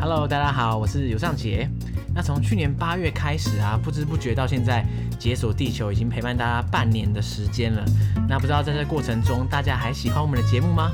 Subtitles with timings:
[0.00, 1.68] Hello，大家好，我是尤尚杰。
[2.14, 4.82] 那从去年八月开始啊，不知不觉到现在，
[5.18, 7.84] 解锁地球已经陪伴大家半年的时间了。
[8.26, 10.90] 那不知道在这过程中，大家还喜欢我们的节目吗？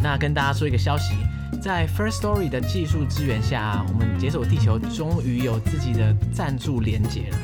[0.00, 1.16] 那跟大家说一个消息，
[1.60, 7.38] 在 First Story 的技术支援下，我们解锁地球终于有自己的赞助连接了。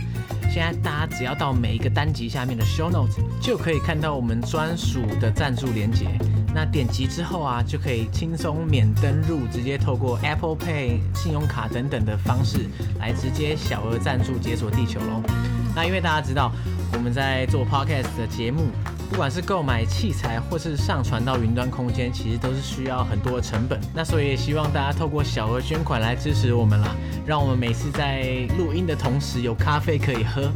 [0.53, 6.07] 现在大家只要到每一个单集下面的 Show Notes，就可以看到我们专属的赞助连接。
[6.53, 12.67] 那点击之后啊，就可以轻松免登录，直接透过 Apple Pay、信用卡等等的方式
[12.99, 15.23] 来直接小额赞助解锁地球喽。
[15.77, 16.51] 那因为大家知道
[16.95, 18.65] 我们在做 Podcast 的节目，
[19.11, 23.79] 不管是购买器材或是上传到云端空间，其实都是需要很多的成本。
[23.93, 26.95] 那所以也希望大家透过小额捐款来支持我们啦，
[27.27, 30.51] 让我们每次在录音的同时有咖啡可以喝。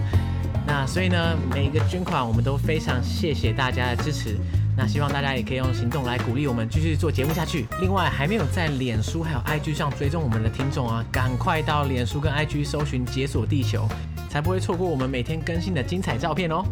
[0.67, 4.39] 那所以呢，每一个捐款我们都非常谢谢大家的支持。
[4.77, 7.67] 那希望大家也可以用行动来鼓励我们继续做节目下去。
[7.81, 13.87] 另外，还没有在脸书还有 IG 上追踪我们的听众啊，赶快到脸书跟 IG 搜寻“解锁地球”，
[14.31, 16.65] 才不会错过我们每天更新的精彩照片哦。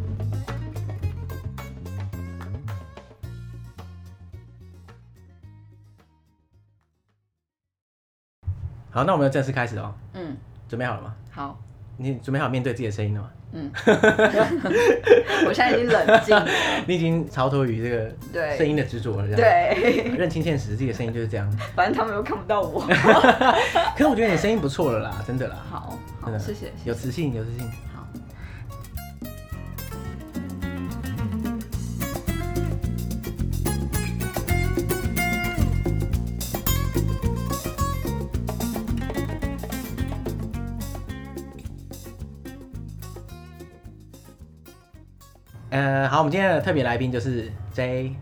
[8.92, 9.92] 好，那我们要正式开始哦。
[10.14, 10.36] 嗯，
[10.68, 11.14] 准备好了吗？
[11.30, 11.58] 好。
[11.98, 13.30] 你准备好面对自己的声音了吗？
[13.52, 13.70] 嗯，
[15.46, 16.48] 我现在已经冷静了。
[16.88, 21.48] 你已经超脱于这个声音的执着了，这样对， 认清现实，自己的声音就是这样。
[21.76, 22.80] 反正他们又看不到我。
[22.80, 25.56] 可是我觉得你声音不错了啦，真的啦。
[25.70, 26.70] 好，好，谢谢，谢谢。
[26.84, 27.70] 有磁性，有磁性。
[45.72, 48.14] 呃，好，我们今天的特别来宾就是 J。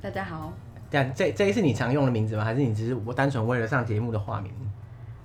[0.00, 0.50] 大家好。
[0.90, 2.42] 这样，J J 是你常用的名字吗？
[2.42, 4.50] 还是你只是我单纯为了上节目的化名？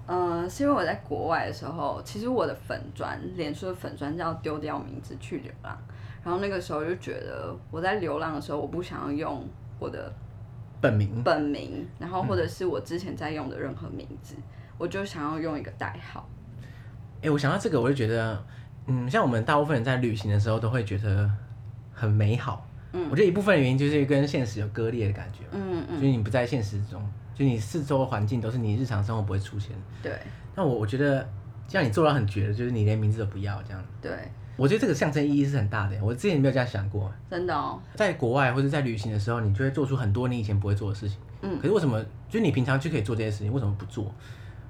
[0.05, 5.77] 呃，是因为我在国外的时候，其实我的粉砖，脸书的粉砖叫丢掉名字去流浪。
[6.25, 9.47] 然后那个时候就觉得我在流浪的时候，我不想要用
[9.79, 10.11] 我的
[10.81, 14.43] 本名，本名，然后或者是我之前在用的任何名字，嗯、
[14.77, 16.27] 我就想要用一个代号。
[17.19, 18.43] 哎、欸，我想到这个，我就觉得，
[18.87, 21.31] 嗯，像我们大部分人在旅行的时候都会觉得。
[21.95, 27.01] 很美好，嗯，我觉得一部分原因就是跟现实有割裂的感觉，嗯嗯，就是你不在现实中，
[27.33, 30.19] 就你四周的环境都是你日常生活不会出现的，对。
[30.55, 31.27] 那我我觉得
[31.67, 34.11] 这样你做到很绝的，就是你连名字都不要这样，对。
[34.57, 37.77] 我觉得这个象征意义是很大的，我之前没有这样想过，真的哦。
[37.95, 41.59] 在国外或者在旅行的时候，你就会做出很多你以前不会做的事情，嗯。
[41.59, 44.09] 可是为什么，就是你平常就可以做这些事情，为什么不做？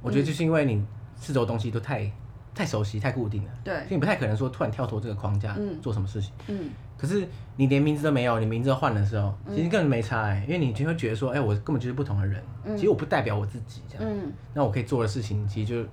[0.02, 0.84] 我觉得就是因为你
[1.16, 2.12] 四周东西都太
[2.56, 6.70] 太熟悉、太固定了，对，所以你不太可能说突然跳脱这个框架，嗯，做什么事情，嗯。
[6.98, 7.28] 可是
[7.58, 15.90] 你连名字都没有，你名字都换的时候，其实根本没差哎、欸，因为你就会觉得说，哎、欸，我根本就是不同的人，嗯、其实我不代表我自己这样，嗯、那我可以做的事情，其实就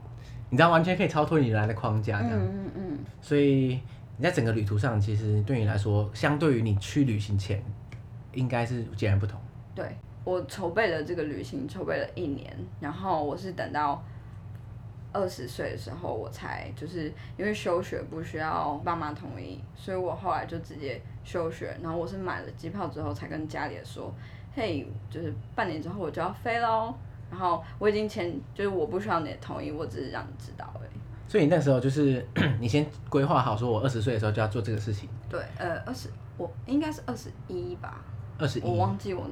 [0.49, 3.81] 你知道，完全可以超脱你原来的框架这样，嗯嗯，所以
[4.17, 7.61] 你在整个旅途上，其实对你来说，相对于你去旅行前，
[8.33, 9.41] 应该是截然不同。
[9.75, 9.84] 对，
[10.23, 14.00] 我筹备了这个旅行，筹备了一年，然后我是等到。
[15.12, 21.77] 二十岁的时候，我才就是因为休学不需要爸妈同意，所以我后来就直接休学。
[21.83, 24.12] 然后我是买了机票之后，才跟家里人说
[24.55, 26.95] ：“嘿，就是半年之后我就要飞喽。”
[27.31, 31.00] 然后我已经签，就是我不需要你的同意，我只是让你知道而已。
[31.29, 32.27] 所以你那时候就是
[32.61, 35.09] 你先规划好，说我二十岁的时候就要做这个事情。
[35.31, 38.05] 对，呃，二十，我应该是二十一吧。
[38.39, 39.27] 二十一，我忘记我。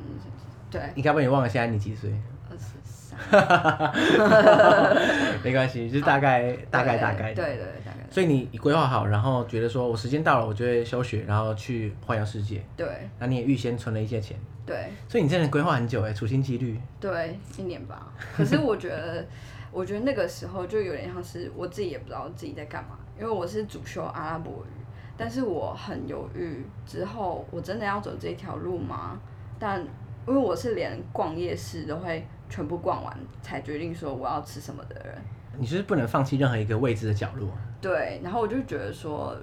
[0.71, 0.81] 对。
[0.95, 2.11] 你该不会你忘了现在你几岁？
[2.50, 3.19] 二十三，
[5.44, 7.33] 没关系， 就是大概大概大概。
[7.33, 7.99] 对对，大概。
[8.11, 12.61] 所以你规划好，然后觉得说我时间到了，我就会休学，然后去环游世界。
[12.77, 12.88] 对。
[13.19, 14.37] 那你也预先存了一些钱。
[14.66, 14.91] 对。
[15.09, 16.78] 所以你真的规划很久哎，处心积虑。
[16.99, 18.12] 对，一年吧。
[18.37, 19.25] 可是我觉得，
[19.71, 24.82] 我觉得那个时候就有点像是我自己也不知道自己在干嘛，因为我是主修阿拉伯语，
[25.17, 29.21] 但是我很犹豫，之后我真的要走这条路吗？
[29.59, 29.81] 但
[30.27, 35.17] 因为我是连逛夜市都会全部逛完才决定说我要吃什么的人，
[35.56, 37.49] 你就是不能放弃任何一个未知的角落。
[37.81, 39.35] 对，然后我就觉得说，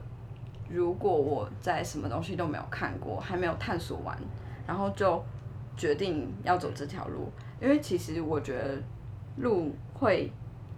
[0.70, 4.16] 如果我在什么东西都没有看过，还没有探索完，
[4.68, 5.24] 然后就
[5.76, 8.78] 决定要走这条路，因为其实我觉得
[9.38, 10.32] 路会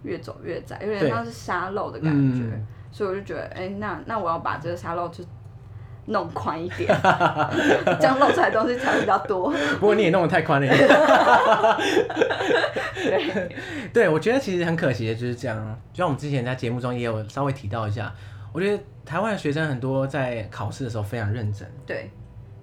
[0.04, 5.24] 越走越窄，有点像是沙漏的感觉，嗯、所以我就觉得，哎，那那我要把这个沙漏就。
[6.10, 6.88] 弄宽一点，
[7.98, 9.50] 这样露出来的东西才会比较多。
[9.80, 10.88] 不过你也弄得太宽了一点。
[12.94, 13.56] 对，
[13.92, 15.56] 对，我觉得其实很可惜的就是这样。
[15.92, 18.12] 就像我们之前在节目中也有稍微提到一下，
[18.52, 22.10] 我觉得台湾的学生很多在考试的时候非常认真，对。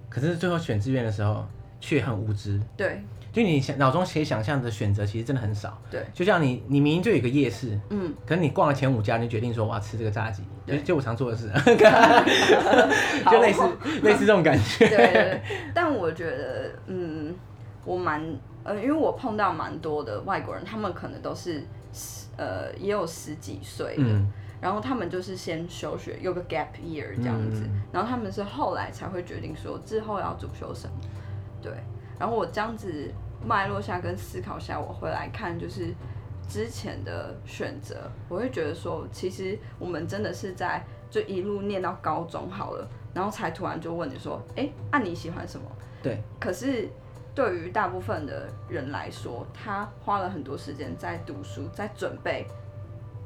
[0.08, 1.46] 可是最后选志愿的时候
[1.80, 3.02] 却很无知，对。
[3.32, 5.80] 就你想脑中可以想象的选择其实真的很少。
[5.90, 11.50] 对，就像你你明明就有一个夜市，嗯，可是你逛了前五家，你决定说我要吃这个炸鸡，就就我常做的事，
[13.30, 13.62] 就类似
[14.02, 14.88] 类似这种感觉。
[14.88, 15.42] 对对对，
[15.74, 17.34] 但我觉得，嗯，
[17.84, 18.22] 我蛮
[18.64, 21.62] 呃，因为我碰到蛮多的外国人，他们可能都是
[22.36, 24.02] 呃也有十几岁的。
[24.04, 24.30] 嗯。
[24.60, 30.94] 然后他们就是先休学，有个 gap year 这样子，嗯、然后他们是后来才会决定说之后要主修什么，
[31.62, 31.70] 对。
[32.18, 33.12] 然后我这样子
[33.44, 35.94] 脉络下跟思考下，我回来看就是
[36.48, 45.66] 之前的选择，我会觉得说，其实我们真的是在就一路念到高中好了，然后才突然就问你说，哎，那、啊、你喜欢什么？
[46.02, 46.20] 对。
[46.40, 46.88] 可是
[47.34, 52.46] 对于大部分的人来说，他花了很多时间在读书，在准备。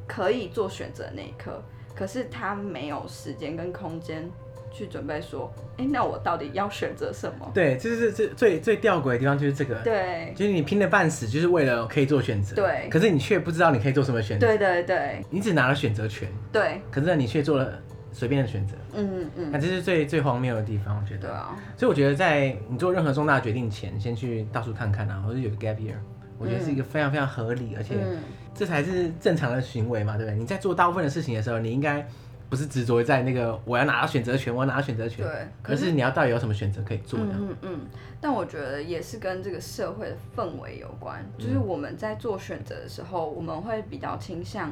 [0.04, 1.62] 可以做选择的那一刻，
[1.94, 4.28] 可是他没有时间跟空间
[4.72, 7.50] 去准备说，哎、欸，那我到底要选择什么？
[7.52, 9.74] 对，这是这最最吊诡的地方，就是这个。
[9.82, 12.56] 对，就是你拼的半死，就是为了可以做选择。
[12.56, 12.88] 对。
[12.90, 14.46] 可是你却不知道你可以做什么选择。
[14.46, 15.24] 对对对。
[15.30, 16.28] 你只拿了选择权。
[16.50, 16.80] 对。
[16.90, 17.78] 可是你却做了
[18.12, 18.74] 随便的选择。
[18.94, 19.50] 嗯嗯嗯。
[19.52, 21.28] 那这是最最荒谬的地方，我觉得。
[21.28, 21.54] 对啊。
[21.76, 25.94] 所以我觉得，在你做任何重大决定前，先去到处看看啊，或者有个 gap year，
[26.38, 27.94] 我觉得是一个非常非常合理，而且。
[27.96, 28.18] 嗯
[28.54, 30.38] 这才是正常的行为嘛，对不对？
[30.38, 32.06] 你在做大部分的事情的时候，你应该
[32.52, 37.34] 不是执着在那个我要拿到选择权，我要拿到选择权，对，可是，是你要到底有什么选择可以做呢？
[37.40, 37.80] 嗯嗯。
[38.20, 44.70] 但我觉得也是跟这个社会的氛围有关，就是我们在做选择的时候，我们会比较倾向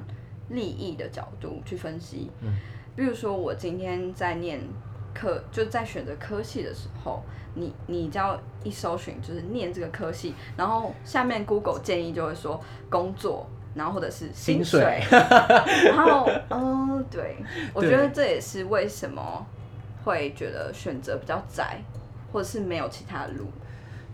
[0.50, 2.30] 利益的角度去分析。
[2.42, 2.54] 嗯。
[2.94, 4.60] 比如说，我今天在念
[5.14, 7.22] 科，就在选择科系的时候。
[7.52, 13.44] 你你只要一搜寻就是念这个科系，然后下面 Google 建议就会说工作，
[13.80, 15.18] 然后或者是薪水，薪水
[15.90, 17.36] 然后嗯，对，
[17.72, 19.46] 我觉得这也是为什么
[20.04, 21.82] 会觉得选择比较窄，
[22.30, 23.46] 或者是没有其他的路。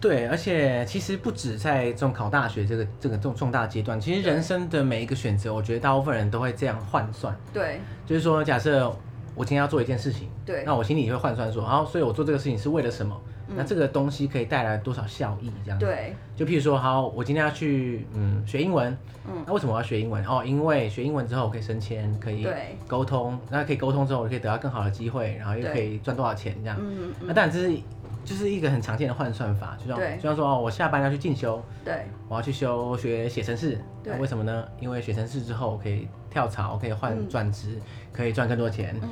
[0.01, 7.37] 对，而且其实不止在这种考大学这个这个这种重大阶段，其实人生的每一个选择，我觉得大部分人都会这样换算。
[7.53, 8.97] 对，就是说假设。
[9.39, 13.15] 我今天要做一件事情，对，那我心里也会换算说，好，所以我做这个事情是为了什么？
[13.49, 15.51] 嗯、那这个东西可以带来多少效益？
[15.65, 18.97] 这样子，对，就譬如说，好，我今天要去嗯学英文，
[19.29, 20.25] 嗯，那为什么我要学英文？
[20.25, 22.47] 哦，因为学英文之后我可以升迁，可以
[22.87, 26.79] 沟通，那可以沟通之后我可以得到更好的机会，然后又可以赚多少钱这样，
[27.21, 27.77] 那当然这是
[28.25, 34.67] 就是一个很常见的换算法，就像就像说哦，我下班要去进修，对，我要去修学写程式，那，为什么呢？
[34.81, 37.77] 因为写程式之后我可以跳槽，可以换转职。
[37.77, 37.83] 嗯
[38.17, 38.99] 可以赚更多钱。
[39.03, 39.11] 嗯，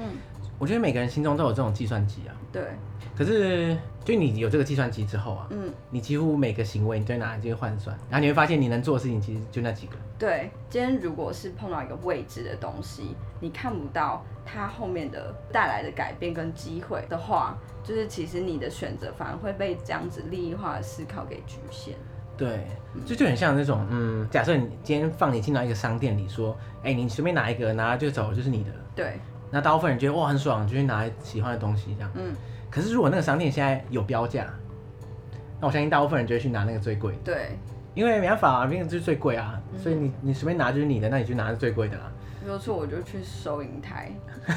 [0.59, 2.35] 我觉得每个人心中都有这种计算机啊。
[2.53, 2.63] 对。
[3.17, 9.93] 可是，就你有这个计算机之后啊，嗯，你几乎每个行为你都拿来这个换算，然后你会发现你能做的事情其实就那几个。
[10.19, 10.51] 对。
[10.69, 21.95] 今天如果是碰到一个未知的东西，你看不到它后面的带来的改变跟机会的话，就是其实你的选择反而会被这样子利益化的思考给局限。
[22.37, 22.67] 对，
[23.07, 28.71] 就就很像那种，嗯，假设你今天放你进到一个商店里，说，哎，你随便拿一个，拿就走，就是你的。
[28.93, 29.21] 对，
[29.55, 32.11] 那大部分人觉得哇很爽，就去拿喜欢的东西这样。
[32.17, 32.35] 嗯。
[32.69, 34.53] 可是如果那个商店现在有标价，
[35.61, 37.15] 那我相信大部分人就会去拿那个最贵。
[37.23, 37.57] 对。
[37.95, 42.11] 因为没办法啊，那个就是最贵啊，嗯、所以你你随便拿就是你的，那你就拿是最贵的啦。
[42.45, 44.11] 没有错，我就去收银台。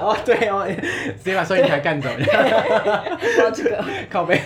[0.00, 0.66] 哦，对哦，
[1.18, 2.08] 直接把收银台干走。
[2.08, 4.40] 靠这个， 靠背。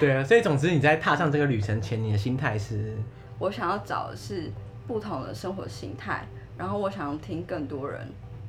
[0.00, 2.96] 对啊，所以总之你在踏上这个旅程前，你的心态是？
[3.38, 4.50] 我想要找的是。
[4.88, 6.26] 不同的生活形态，
[6.58, 8.06] 然后我想要听更多人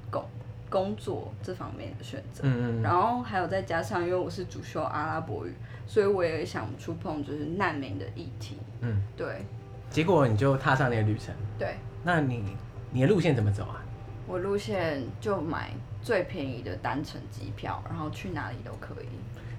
[0.10, 0.26] 工
[0.70, 5.54] 工作这方面的选择，嗯嗯，然后还有再加上，因为我是主修阿拉伯语，
[5.88, 9.46] 所以我也想触碰就是难民的议题，嗯，对。
[9.90, 11.76] 结果你就踏上那个旅程，对。
[12.04, 12.44] 那你
[12.92, 13.84] 你的路线怎么走啊？
[14.28, 19.08] 我路线就买最便宜的单程机票，然后去哪里都可以。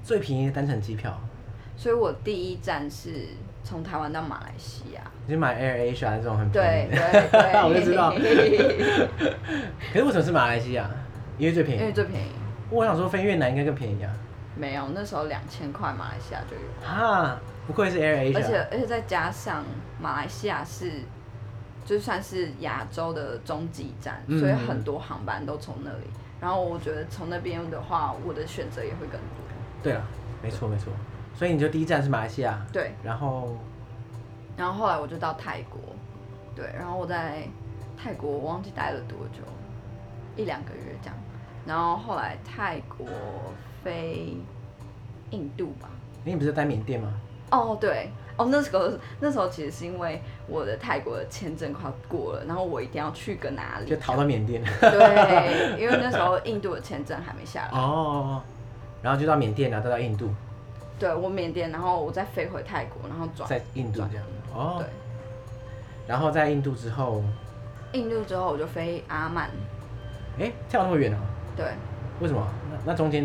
[0.04, 1.18] 最便宜的单程机票。
[1.76, 3.26] 所以我第一站是
[3.62, 5.00] 从台湾到马来西亚。
[5.26, 6.90] 你买 Air Asia 这种很便宜。
[6.90, 7.62] 对对 对。
[7.62, 8.10] 我就知道。
[9.92, 10.90] 可是为什么是马来西亚？
[11.38, 11.80] 因为最便宜。
[11.80, 12.30] 因为最便宜。
[12.70, 14.12] 我想说飞越南应该更便宜啊。
[14.56, 16.62] 没有，那时候两千块马来西亚就有。
[16.82, 18.36] 哈，不愧是 Air Asia。
[18.36, 19.64] 而且而且再加上
[20.00, 21.02] 马来西亚是，
[21.84, 26.10] 就算是亚洲的中继站，嗯、所以很多航班都从那里。
[26.40, 29.40] 然后我觉得从那边的话，我的选择也会更多。
[29.82, 30.02] 对啊，
[30.42, 30.92] 没错没错。
[31.40, 33.56] 所以你就第一站是马来西亚，对，然后，
[34.58, 35.80] 然后后来我就到泰国，
[36.54, 37.48] 对，然后我在
[37.96, 39.40] 泰国我忘记待了多久，
[40.36, 41.16] 一两个月这样，
[41.64, 43.06] 然后后来泰国
[43.82, 44.36] 飞
[45.30, 45.88] 印度吧。
[46.24, 47.10] 你不是在缅甸吗？
[47.50, 54.62] 哦，对，哦，那时候那时候其实是因为我的泰国的签证快过了，然后我一定要去个哪里，就逃到缅甸。
[54.78, 57.70] 对，因为那时候印度的签证还没下来。
[57.70, 58.42] 哦，
[59.00, 60.28] 然后就到缅甸，然后再到印度。
[61.00, 64.26] 对我缅甸，然后我再飞回泰国，然后转在印度这样。
[64.54, 64.76] 哦。
[64.78, 64.86] 对。
[66.06, 67.24] 然后在印度之后。
[67.92, 69.50] 印度之后我就飞阿曼。
[70.38, 71.18] 哎，跳那么远啊？
[71.56, 71.66] 对。
[72.20, 72.46] 为什么？
[72.70, 73.24] 那那中间？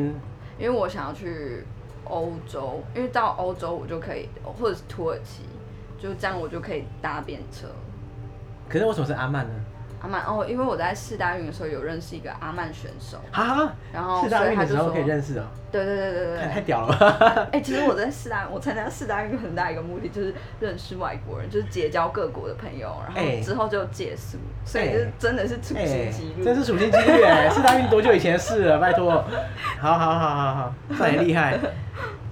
[0.58, 1.65] 因为我想要去
[2.05, 5.44] 欧洲，因为到欧洲我就可以，或者是土耳其，
[6.00, 7.67] 就这样我就可以搭便车。
[8.70, 9.64] 可是为什么是阿曼呢？
[10.05, 15.43] 阿曼哦，因为我在四大运的时候有认识一个阿曼选手啊，然后世大运的时候可以认识哦。
[15.71, 17.17] 对对对对对，太屌了吧！
[17.51, 27.50] 哎、欸，其实我在四大，我参加四大运很大一个目的就是认识外国人，就是结交各国的朋友，然后之后就借宿，欸、所以就真的是处心积虑，真是处心积虑哎！
[27.50, 28.77] 世大运多久以前的事了？
[28.77, 29.12] 拜托，
[29.81, 31.57] 好好好好好，算你厉害。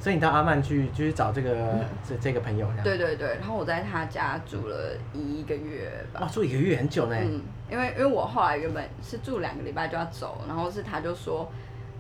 [0.03, 6.19] 所以你到阿曼去，就是找这个、嗯、这这个朋友，对对对，然后我在他家住了一个月吧。
[6.19, 7.15] 哇，住一个月很久呢。
[7.17, 7.41] 嗯，
[7.72, 11.50] 因为因为我后来原本是住两个礼拜就要走，然后是他就说，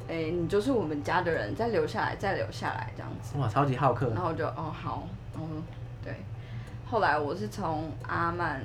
[0.09, 3.37] 哎、欸，你就是我们家的人，再留下来，再留下来这样子。
[3.39, 4.09] 哇，超级好客。
[4.09, 5.63] 然后我就哦好，嗯
[6.03, 6.13] 对。
[6.85, 8.61] 后来我是从阿曼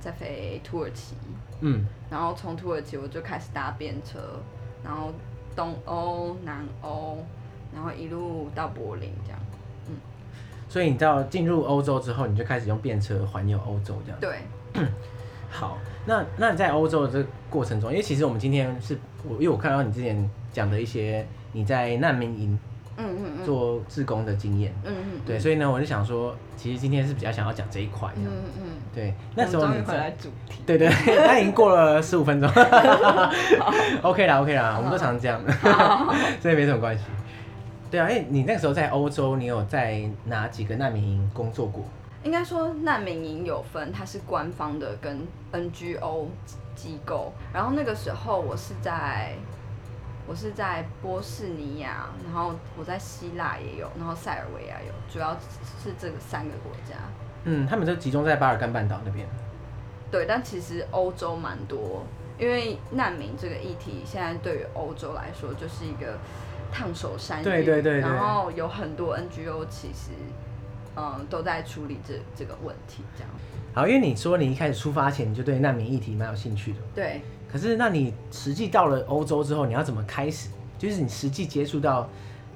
[0.00, 1.14] 再飞土耳其，
[1.60, 4.40] 嗯，然后从土耳其我就开始搭便车，
[4.82, 5.12] 然后
[5.54, 7.22] 东欧、南欧。
[7.78, 9.38] 然后一路到柏林这样，
[9.86, 9.94] 嗯，
[10.68, 14.18] 所以你到进入欧洲之后，你就开始用便车环游欧洲这样。
[14.20, 14.82] 对，
[15.48, 22.58] 好，那那你在欧洲的这个过程中，因为其实我们今天是我，因为我看到你之前讲的一些你在难民营，
[22.96, 28.26] 嗯嗯嗯，做志工的经验，嗯嗯，对，所以呢，我就想说，其实今天是比较想要讲这一块，嗯
[28.60, 32.50] 嗯，对，那时候你回来主题，对对，那已经过了 十五分钟，
[34.02, 35.40] OK 啦 OK 啦，我们都常这样。
[35.44, 35.52] 的，
[36.42, 37.04] 所以没什么关系。
[37.90, 41.82] 对啊，哎，你那个时候在欧洲，你有在哪几个难民营工作过？
[42.22, 46.26] 应该说难民营有分，它是官方的跟 NGO
[46.74, 47.32] 机构。
[47.50, 49.32] 然后那个时候我是在，
[50.26, 55.32] 我是在波士尼亚，然后我在希腊也有，然后塞尔维亚有，主要
[55.82, 56.96] 是这个三个国家。
[57.44, 59.26] 嗯，他们都集中在巴尔干半岛那边。
[60.10, 62.02] 对，但其实欧洲蛮多，
[62.38, 66.18] 因为难民这个议题现在对于欧洲来说就是一个。
[66.72, 70.10] 烫手山芋，对对对对，然后有很多 NGO 其实，
[70.96, 73.30] 嗯，都在处理这这个问题，这样。
[73.74, 77.22] 好，因为你说你一开始出发前你就对难民议题蛮有兴趣的，对。
[77.50, 80.50] 可是，那你实际到了欧洲之后，你要怎么开始？
[80.76, 82.08] 就是你实际接触到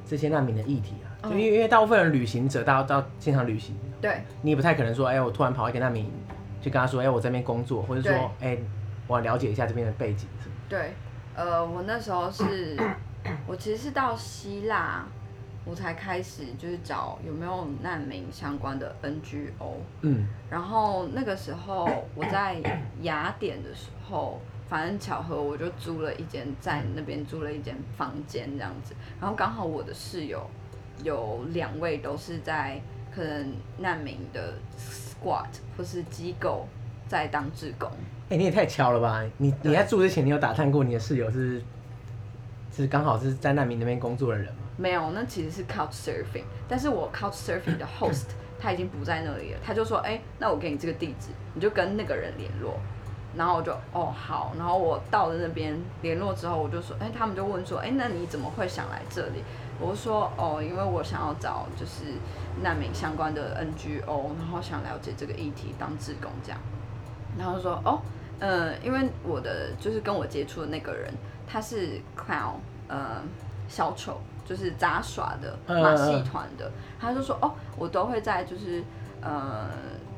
[0.06, 1.28] 这些难民的议题啊？
[1.28, 4.22] 就因为因为大部分人旅行者，大家都经常旅行，对。
[4.42, 6.12] 你也不太可能说，哎，我突然跑一个难民营，
[6.60, 8.58] 就跟他说，哎，我在这边工作，或者说，哎，
[9.06, 10.28] 我要了解一下这边的背景？
[10.68, 10.92] 对，
[11.34, 12.76] 呃，我那时候是。
[13.46, 15.04] 我其实是到希腊，
[15.64, 19.74] 我才开始就是找有没有难民相关的 NGO。
[20.00, 22.56] 嗯，然后那个时候我在
[23.02, 28.94] 雅典的时候，反正巧合我就租了一间，在那边租了一间房间这样子。
[29.20, 30.44] 然后刚好我的室友
[31.04, 32.80] 有两位都是在
[33.14, 36.66] 可能难民的 squat 或是机构
[37.06, 37.88] 在当志工。
[38.30, 39.22] 哎、欸，你也太巧了吧！
[39.36, 41.62] 你你在住之前，你有打探过你的室友是？
[42.74, 44.60] 是刚好是在难民那边工作的人吗？
[44.78, 52.74] 没有，那其实是 Couch Surfing，但是我 Couch Surfing 的 host 他已经不在那里了，他就说，哎、欸，那我给你这个地址，你就跟那个人联络。
[53.34, 54.52] 然后我就，哦，好。
[54.58, 59.42] 然后我到了那边联络之后，我就说，哎、欸，他们就问说，哎、欸，那你怎么会想来这里？
[59.80, 62.04] 我就说，哦，因为我想要找就是
[62.62, 66.60] 难民相关的 NGO，然后想了解这个议题，当志工这样。
[67.38, 68.00] 然后说，哦，
[68.38, 71.12] 嗯、呃，因为我的就是跟我接触的那个人。
[71.52, 72.54] 他是 clown，
[72.88, 73.22] 呃，
[73.68, 76.64] 小丑，就是杂耍的马戏团的。
[76.64, 78.82] 呃、他就说：“哦，我都会在就是
[79.20, 79.68] 呃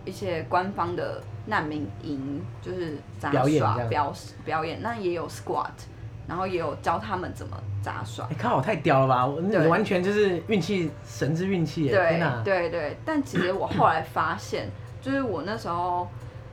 [0.05, 4.15] 一些官方的难民营，就是杂耍表
[4.45, 4.81] 表演。
[4.81, 5.73] 那也有 squat，
[6.29, 8.29] 然后也有教他们怎么杂耍。
[8.31, 9.27] 你、欸、看我太屌了吧！
[9.27, 11.89] 我你完全就是运气神之运气！
[11.89, 12.97] 对对对。
[13.05, 14.69] 但其实我后来发现，
[15.03, 16.07] 就是我那时候，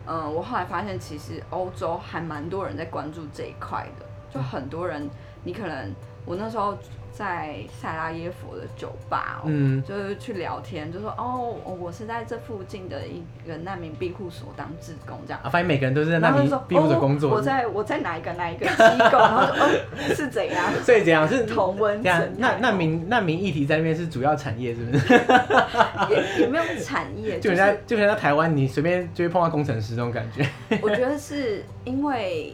[0.08, 4.06] 嗯、呃，我后来发现其实欧洲还蛮多人在关注这一块的。
[4.34, 5.10] 就很多人，
[5.44, 5.94] 你可能
[6.26, 6.78] 我那时候
[7.12, 15.40] 在塞拉耶佛的酒吧，嗯，就是去聊天，就说哦，我是在这附近的一个难民庇护所当志工这样。
[15.44, 17.32] 啊，发现每个人都是在难民庇护所工作。
[17.32, 18.74] 我在我在哪一个哪一个机
[19.12, 19.70] 构，然后说哦
[20.16, 20.72] 是怎样？
[20.86, 22.34] 所以怎样是同温层？
[22.38, 25.14] 那难民难民议题在那边是主要产业，是不是？
[26.10, 30.48] 也也没有产业， 就在就像在台湾，你随便就会碰到工程师这种感觉。
[30.82, 32.54] 我觉得是因为。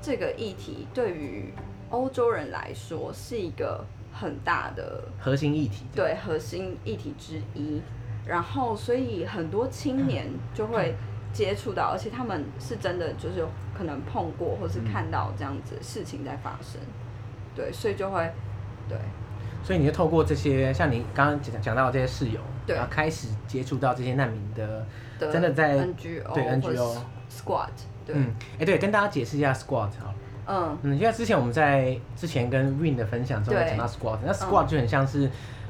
[0.00, 1.52] 这个议题对于
[1.90, 7.80] 欧洲人来说是一个很大的核心议题，对，核心议题之一。
[8.26, 10.94] 然后，所以很多青年就会
[11.32, 13.44] 接触到，而且他们是真的就是
[13.76, 16.80] 可能碰过，或是看到这样子事情在发生。
[17.56, 18.30] 对，所以就会
[18.88, 18.96] 对。
[19.62, 24.86] 所以你就透过这些，像你刚刚讲讲到的这些室友，对，然后开始接触到这些难民的，
[25.18, 26.96] 的真的在 NGO 对 NGO
[27.30, 27.68] squad，
[28.12, 30.14] 对，嗯，哎、欸，对，跟大家解释一下 squad 好。
[30.46, 30.78] 嗯。
[30.82, 35.26] 嗯，因为之前我们在之前跟 Win 的分享中有讲到 squad，那 squad 就很像是、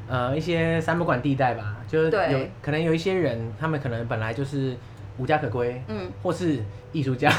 [0.09, 4.75] 嗯、呃一些三不管地带吧，就是有可能有一些人，他们可能本来就是
[5.19, 6.61] 无家可归，嗯，或是
[6.93, 7.31] 艺术家，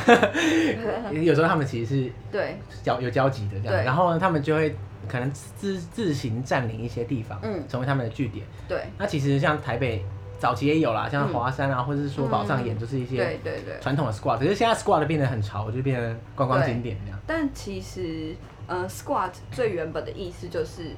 [1.12, 2.58] 有时候他们其实是对。
[2.84, 4.75] 交有交集的这样，然后呢，他们就会
[5.08, 8.84] 可能自自行占领一些地方，嗯，成为他们的据点，对。
[8.98, 10.05] 那其实像台北。
[10.41, 17.19] 早期也有啦，像华山啊，嗯、或者是说宝藏岩，就是一些对对对传统的 squat，可是现在 squat 变得很潮，就变成观光景点这样。
[17.27, 20.95] 但其实，呃，squat 最原本的意思就是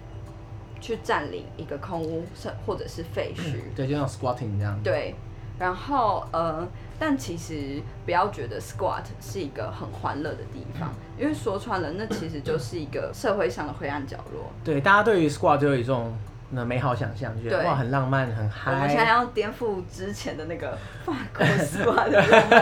[0.80, 3.76] 去占领一个空屋，是或者是废墟、嗯。
[3.76, 4.80] 对，就像 squatting 这样。
[4.82, 5.14] 对，
[5.60, 6.66] 然后呃，
[6.98, 14.50] 但其实不要觉得 squat 是一个很欢乐的地方，嗯、因为说穿了，那其实就是一个社会上的灰暗角落。
[14.64, 16.14] 对，大家对于 squat 就有一种。
[16.54, 18.72] 那美好想象，就觉得哇，很浪漫，很嗨。
[18.72, 22.12] 我们现在要颠覆之前的那个法国 squat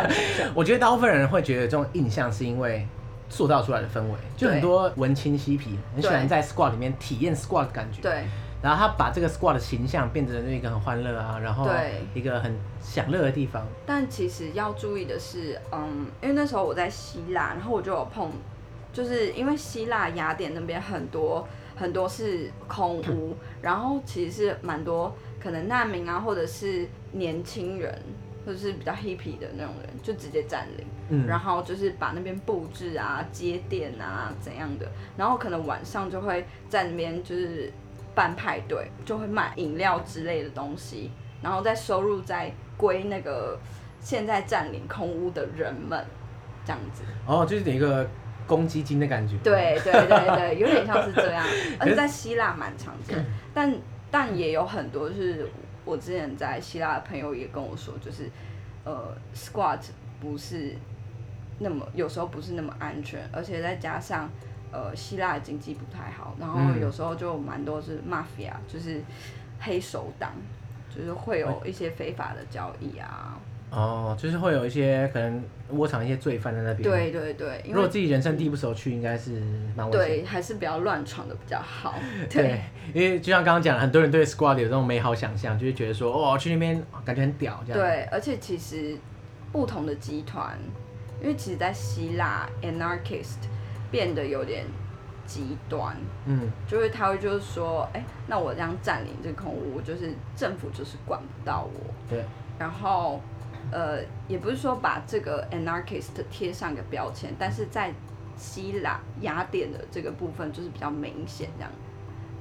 [0.55, 2.87] 我觉得大部分人会觉得这种印象是因为
[3.29, 8.01] 塑造出来的氛围，就很多文青嬉皮很喜欢在 squad 里面体验 squad 的感觉。
[8.01, 8.23] 对。
[8.61, 11.67] 然后他把这个 squad 的形象变成那个很欢乐啊，然后
[12.13, 13.65] 一个很享乐的地方。
[13.87, 18.31] 但其实要注意的是，嗯，因为那时候我在希腊，然后我就有碰，
[18.93, 21.47] 就是因为希腊雅典那边很多。
[21.75, 27.93] 很多是空屋，然后其实是蛮多可能难民啊，或者是年轻人，
[28.45, 34.87] 或者是比较 hippie 的那种人，就直接占领，嗯，然后就是把那边布置啊、接电啊怎样的，
[35.17, 37.71] 然后可能晚上就会在那边就是
[38.13, 41.11] 办派对，就会卖饮料之类的东西，
[41.41, 43.57] 然后再收入再归那个
[43.99, 46.05] 现在占领空屋的人们，
[46.65, 47.03] 这样子。
[47.25, 48.07] 哦，就是哪一个。
[48.51, 51.41] 公积金的感觉，对对对对，有点像是这样，
[51.79, 53.17] 而且在希腊蛮常见，
[53.55, 53.73] 但
[54.11, 55.47] 但也有很多，就是
[55.85, 58.29] 我之前在希腊的朋友也跟我说，就是
[58.83, 59.79] 呃，squat
[60.19, 60.75] 不是
[61.59, 64.29] 那么有时候不是那么安全，而且再加上
[64.73, 69.01] 呃希腊的经济不太好，然后有时候就蛮多是 mafia，就是
[69.61, 70.33] 黑手党，
[70.93, 73.39] 就是会有一些非法的交易啊。
[73.71, 76.83] 哦，就是会有一些可能窝藏一些罪犯在那边。
[76.83, 79.41] 对对对，如果自己人生地不熟去，应该是
[79.77, 80.07] 蛮危险。
[80.07, 81.95] 对，还是不要乱闯的比较好。
[82.29, 82.61] 对，对，
[82.93, 87.81] 因为就像刚刚讲，很多人对 squad 有这种美好想象，就是觉得说，哦，去那边感觉很屌这样。
[87.81, 88.97] 对，而且其实
[89.53, 90.59] 不同的集团，
[91.21, 93.47] 因为其实，在希腊，anarchist
[93.89, 94.65] 变得有点
[95.25, 95.95] 极端。
[96.25, 101.93] 嗯，就是他会就是说，哎、欸，那我这样占领这个空屋，就是政府就是管不到我。
[102.09, 102.25] 对，
[102.59, 103.21] 然后。
[103.71, 107.93] 呃，也不是说把这个 anarchist 贴上个标签，但是在
[108.37, 111.71] 希腊雅典的这个部分就是比较明显这样，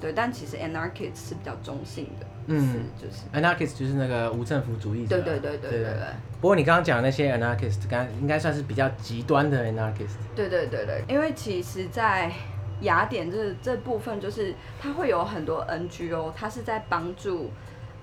[0.01, 6.07] 对，但其实 anarchist 是比较中性的，嗯，就是 anarchist 就是那个无政府主义者，对对对对对对。
[6.40, 12.33] 不过你刚刚讲的那些 anarchist，刚应该算是比较极端的 anarchist，对对对对，因为其实，在
[12.81, 17.51] 雅典这这部分就是它会有很多 NGO，它是在帮助。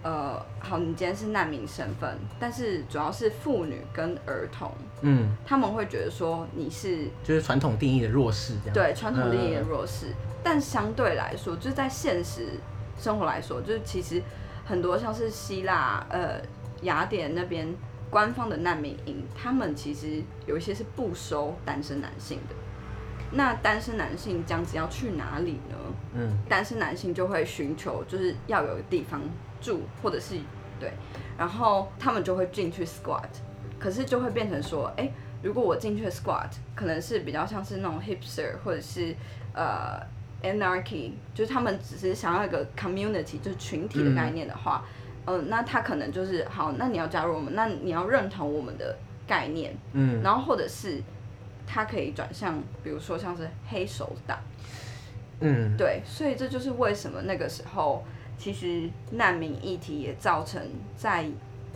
[0.07, 12.51] 呃，好，你今天是难民身份，但是主要是妇女跟儿童，嗯，他们会觉得说你是就是传统定义的弱势这样，对，传统定义的弱势，嗯，但相对来说，就是在现实
[12.97, 14.23] 生活来说，就是其实
[14.63, 16.39] 很多像是希腊、呃
[16.83, 17.67] 雅典那边
[18.09, 22.55] 官方的难民营，他们其实有一些是不收单身男性的。
[23.29, 25.75] 那单身男性这样子要去哪里呢？
[26.13, 29.19] 嗯，单身男性就会寻求就是要有地方
[29.61, 30.35] 住，或者是
[30.79, 30.91] 对，
[31.37, 33.29] 然后他们就会进去 squat，
[33.79, 39.15] 可是就会变成说，哎、欸，如果我进去 squat，可能是比较像是那种 hipster，或者是
[39.53, 39.99] 呃
[40.43, 44.85] anarchy，就是他们只是想要一个 community，就是群体的概念的话，
[45.25, 51.01] 嗯、呃，那他可能就是好，那你要加入我们，那你要认同我们的概念，嗯，然后或者是。
[51.69, 54.39] 他可以转向，比如说像是黑手党，
[55.41, 58.05] 嗯，对，所以这就是为什么那个时候，
[58.37, 60.61] 其实难民议题也造成
[60.95, 61.25] 在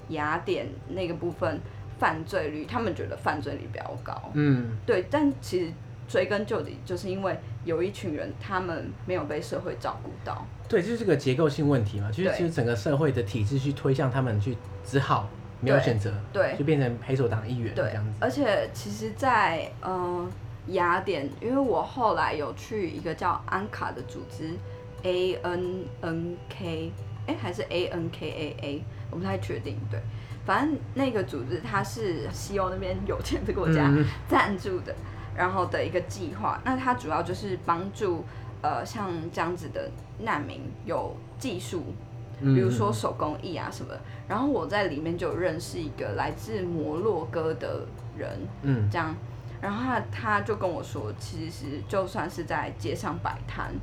[0.10, 1.60] 雅典那个部分
[2.00, 5.72] 犯罪率，他们觉得犯罪率比较高，嗯，对，但其实
[6.08, 15.30] 追根究底，就是因为有一群人他们没有被社会照顾到，对，就是这个结构性问题嘛，就是其实整个社会的体制去推向他们去，只好。
[15.64, 18.18] 没有选择，对，就变成黑手党一员这样子。
[18.20, 20.28] 而且其实在，在嗯
[20.70, 24.56] 雅典，因为我后来有去一个叫安卡的组织
[25.04, 26.92] ，A N N K，
[27.28, 29.78] 哎，还是 A N K A A，我不太确定。
[29.90, 30.00] 对，
[30.46, 33.92] 反正那个组织它是西欧那边有钱的国家
[34.28, 36.62] 赞助的，嗯、然后的一个计划。
[36.66, 38.24] 那它主要就是帮助
[38.62, 41.84] 呃像这样子的难民有技术，
[42.40, 44.02] 嗯、比如说手工艺啊什么的。
[44.28, 47.86] 然后我在里面就认识一个来自摩洛哥的
[48.18, 49.14] 人，嗯，这样，
[49.62, 53.74] 然后他他就跟我说，其实就算是在街上摆摊，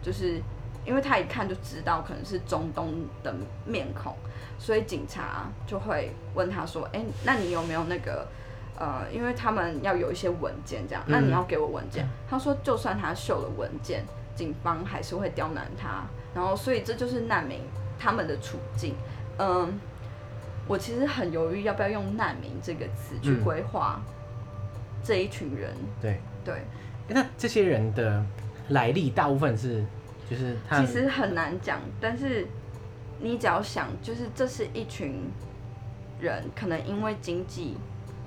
[0.00, 0.40] 就是
[0.84, 4.14] 因为他一看就知道可能是中东的面孔，
[4.58, 8.26] 所以警察就会问他说，哎，那你有没有那个？
[8.80, 12.04] 呃，因为他们要有一些文件，这样，那你要给我文件。
[12.04, 14.04] 嗯、他说，就算他秀了文件，
[14.36, 16.04] 警方还是会刁难他。
[16.32, 17.60] 然后，所以这就是难民
[17.98, 18.94] 他们的处境。
[19.36, 19.80] 嗯，
[20.68, 24.00] 我其实很犹豫要不要用难民这个词去规划
[25.02, 25.72] 这一群人。
[25.74, 26.62] 嗯、对对。
[27.08, 28.24] 那这些人的
[28.68, 29.84] 来历大部分是，
[30.28, 32.46] 就是他其实很难讲，但是
[33.20, 35.30] 你只要想，就是这是一群
[36.20, 37.76] 人，可能因为经济。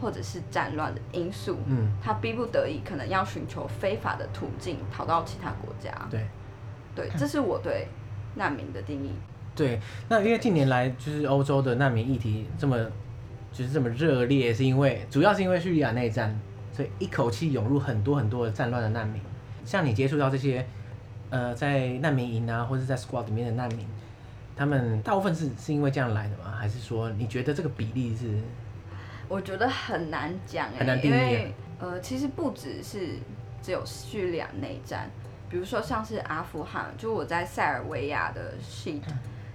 [0.02, 5.92] 或者是战乱的因素，嗯，他逼不得已，可能要寻求非法的途径逃到其他国家。
[6.10, 6.26] 对，
[6.96, 7.88] 对，这是我对
[8.34, 9.12] 难民的定义。
[9.56, 12.76] 对，那因为近年来就是欧洲的难民议题这么
[13.52, 16.36] 就是这么热烈，是因为主要是因为叙利亚内战，
[16.74, 19.22] 所以一口气涌入很多很多的战乱的难民。
[19.64, 20.66] 像你接触到这些
[21.32, 23.88] 呃在难民营啊，或者在 squad 里面的难民，
[24.56, 26.52] 他们大部分是是因为这样来的吗？
[26.56, 28.40] 还是说你觉得这个比例是？
[29.28, 33.18] 我觉得很难讲哎、欸，因为呃，其实不只是
[33.62, 35.10] 只有叙利亚内战，
[35.50, 39.00] 比如说像是阿富汗，就我在塞尔维亚的 sheet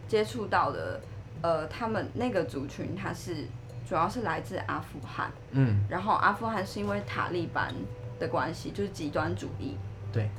[0.09, 0.99] 接触到的，
[1.43, 3.45] 呃，他们那个族群，它是
[3.87, 7.75] 主要是来自阿富汗，嗯，然后阿富汗是因为塔利班
[8.19, 9.77] 的关系，就是极端主义，
[10.11, 10.31] 对，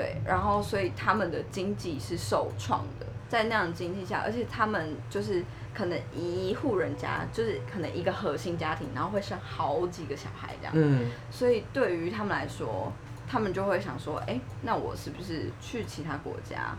[0.00, 5.44] 对，然后所以他们的经济是受创的，在那样的经济下，而且他们就是。
[5.72, 10.72] 可能一户人家就是可能一个核心家庭，然后会生好几个小孩这样。
[10.76, 11.08] 嗯。
[11.30, 12.92] 所以对于他们来说，
[13.28, 16.76] 他们就会想说，哎、欸，那我是不是去其他国家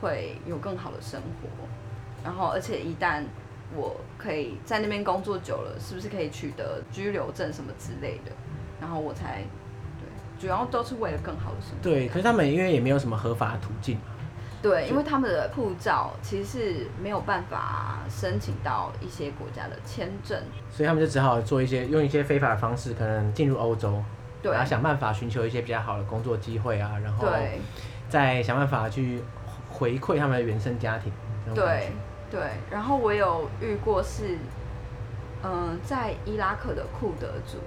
[0.00, 1.48] 会有更好的生活？
[2.24, 3.24] 然后，而且一旦
[3.74, 8.30] 我可以在那边工作久了，是不是可以取得居留证什么之类的？
[8.80, 9.67] 然后我才对，
[10.38, 11.82] 主要都是为了更好的生活。
[11.82, 13.98] 对，可是他们因为也没有什么合法的途径。
[14.60, 20.36] 对，因为他们的护照其实是没有办法申请到一些国家的签证，
[20.68, 24.02] 所以他们就只好做一些用一些非法的方式，可能进入欧洲，
[24.42, 27.28] 对，然后想办法寻求一些比较好的工作机会啊，然后
[28.08, 29.22] 再想办法去
[29.70, 31.12] 回馈他们的原生家庭。
[31.54, 31.92] 对
[32.28, 34.38] 对，然后我有遇过是，
[35.44, 37.58] 嗯、呃，在伊拉克的库德族，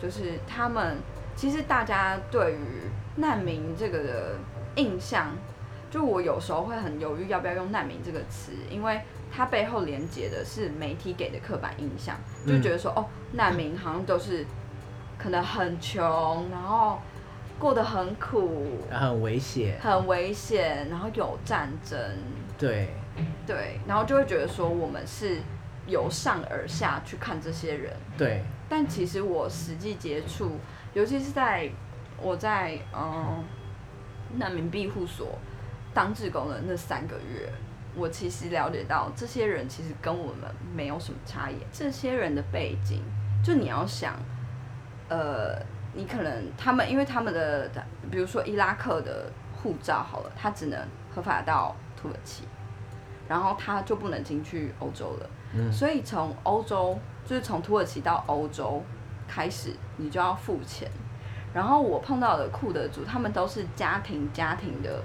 [0.00, 0.98] 就是他们
[1.36, 4.34] 其实大家对于难民这个的
[4.76, 5.28] 印象。
[5.90, 8.98] 就我有时候会很犹豫要不要用难民这个词，因为
[9.30, 12.16] 它背后连接的是媒体给的刻板印象，
[12.46, 14.46] 就觉得说哦，难民好像都是
[15.18, 16.98] 可能很穷，然后
[17.58, 21.98] 过得很苦，很危险，很危险，然后有战争，
[22.56, 22.88] 对。
[23.46, 25.36] 对，然后就会觉得说我们是
[25.86, 30.52] 由上而下去看这些人，对，但其实我实际接触，
[30.92, 31.70] 尤其是在
[32.20, 33.44] 我在嗯
[34.36, 35.38] 难民庇护所。
[35.94, 37.52] 当志工的那三个月，
[37.94, 41.56] 我其实了解到，这些人其实跟我们没有什么差异。
[41.70, 43.02] 这些人的背景，
[43.44, 44.14] 就你要想，
[45.10, 45.54] 呃，
[45.92, 47.70] 你可能他们，因为他们的，
[48.10, 50.80] 比如说伊拉克的护照好了，他只能
[51.14, 52.44] 合法到土耳其，
[53.28, 55.70] 然后他就不能进去欧洲了。
[55.70, 58.82] 所以从欧洲，就是从土耳其到欧洲
[59.32, 60.90] 开始，你就要付钱。
[61.54, 65.02] 然后我碰到的酷的族，他们都是家庭家庭的。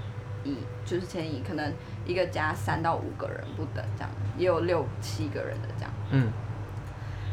[0.85, 1.73] 就是迁移，可能
[2.05, 5.91] 一个家三到五个人不等，这样也有六七个人的这样。
[6.11, 6.31] 嗯。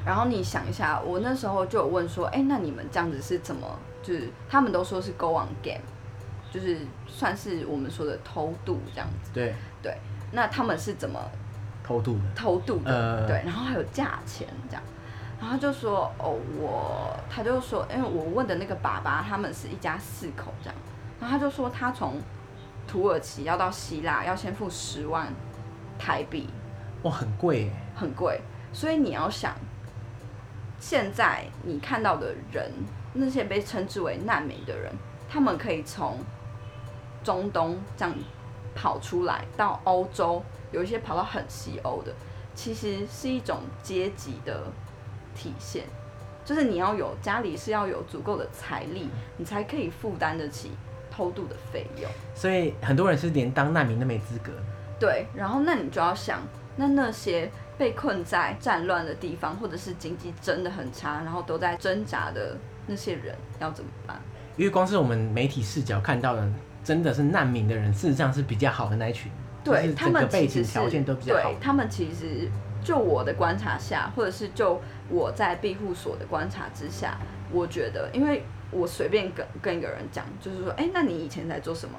[0.05, 3.79] 然后你想一下，我那时候就有问说，哎、欸，那你们这样子是怎么？
[4.03, 5.85] 就是他们都说是 go on game，
[6.51, 9.31] 就是算是我们说的偷渡这样子。
[9.33, 9.97] 对对。
[10.33, 11.21] 那他们是怎么
[11.85, 12.25] 偷渡的？
[12.35, 12.91] 偷渡的。
[12.91, 13.41] 呃、对。
[13.45, 14.83] 然后还有价钱这样。
[15.41, 20.75] 然后他就说，哦，我他就说，因为我问的那个爸爸，他们是一家四口这样。
[21.21, 22.21] 然后他就说，他从
[22.87, 25.29] 土耳其要到希腊要先付十万
[25.99, 26.49] 台币，
[27.03, 28.41] 哇，很贵耶，很贵。
[28.73, 29.55] 所以你要想，
[30.79, 32.71] 现在你看到的人，
[33.13, 34.93] 那些被称之为难民的人，
[35.29, 36.19] 他们可以从
[37.23, 38.15] 中东这样
[38.75, 40.43] 跑出来到欧洲，
[40.73, 42.13] 有一些跑到很西欧的，
[42.55, 44.65] 其实是一种阶级的
[45.35, 45.85] 体现，
[46.45, 50.71] 就是你要有家里是要有足够的财力，你才可以负担得起。
[51.17, 54.51] 偷渡的费用，所以很多人是连当难民都没资格。
[54.99, 56.43] 对，然后那你就要想，
[56.75, 62.57] 那那些被困在战乱的地方，或者是经济真的很差，然后都在挣扎的
[62.89, 64.21] 那些人要怎么办？
[64.57, 66.45] 因为光是我们媒体视角看到的
[66.83, 69.31] 真的是难民的人，事实上是比较好的那一群。
[69.63, 71.43] 对，他们背景条件都比较好。
[71.43, 72.51] 对，他们其实
[72.85, 77.19] 就我的观察下，或者是就我在庇护所的观察之下，
[77.51, 81.99] 我觉得，因为我随便跟跟一个人讲，就是说，哎，那你以前在做什么？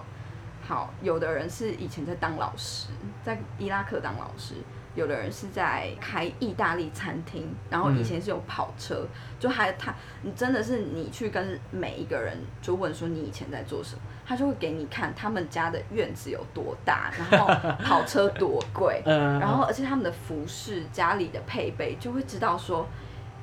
[0.61, 2.87] 好，有的人是以前在当老师，
[3.23, 4.55] 在伊拉克当老师。
[4.95, 17.47] 有的人是在开意大利餐厅，然后以前是有跑车，嗯、就还他，你真的是你去跟每一个人就问说你以前在做什么，他就会给你看他们家的院子有多大，然后
[17.83, 22.87] 跑车多贵， 然后而且他们的服饰、家里的配备，就会知道说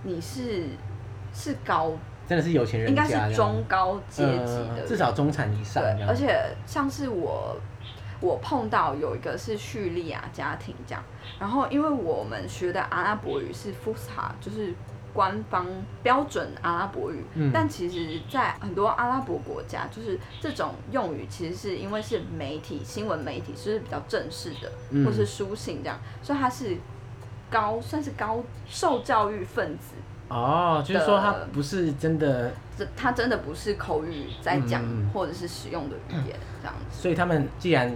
[0.03, 0.69] 你是
[1.35, 1.93] 是高，
[2.27, 5.83] 真的是有钱人，应该是中高阶级的、呃，至少中产以上。
[5.83, 7.55] 对，而且像是我。
[8.23, 11.03] 我碰到有一个是叙利亚家庭这样，
[11.39, 14.73] 然后因为我们学的阿拉伯语是 Fusha，就是
[15.13, 15.67] 官方
[16.03, 24.73] 标准阿拉伯语，嗯、但其实，在很多阿拉伯国家，就是这种用语其实是因为是媒体新闻媒体，是比较正式的，
[25.05, 26.77] 或是书信这样，嗯、所以它是
[27.51, 29.97] 高算是高受教育分子。
[30.33, 37.03] 哦，就是说他不是真的，这他真的不是口语在讲或者是使用的语言这样子。
[37.03, 37.95] 所以他们既然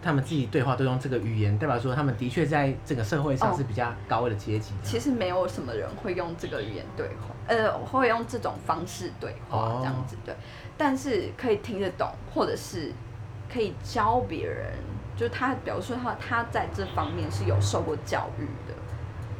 [0.00, 4.72] 他们自己对话都用这个语言，代表说他们的确在这个社会上是比较高的阶级。
[4.84, 10.32] 其实没有什么人会用这个语言对话，呃，会用这种方式对话这样子对。
[10.78, 12.92] 但是可以听得懂，或者是
[13.52, 14.72] 可以教别人，
[15.16, 18.74] 就他，比如说他他在这方面是有受过教育的。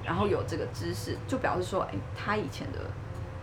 [0.06, 2.78] 然后有这个知识，就表示说，哎，他以前的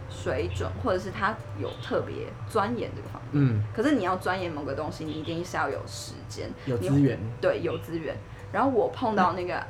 [0.10, 3.32] 水准，或者是他有特别钻研这个方面。
[3.34, 3.62] 嗯。
[3.76, 7.19] 可是你要钻研某个东西，你一定是要有时间，有资源。
[7.41, 8.15] 对，有资源。
[8.54, 9.62] 然后我碰到那个，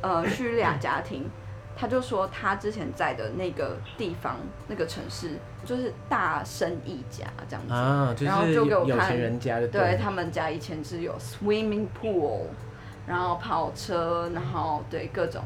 [0.00, 1.30] 呃，叙利亚家庭，
[1.76, 4.36] 他就说他之前在的那个地方，
[4.66, 7.72] 那个城市就是大生意家这样子。
[7.72, 9.68] 啊，就是、然后就给我看，有钱人家的。
[9.68, 12.46] 对，他们家以前是有 swimming pool，
[13.06, 15.44] 然后跑车，然后对各种。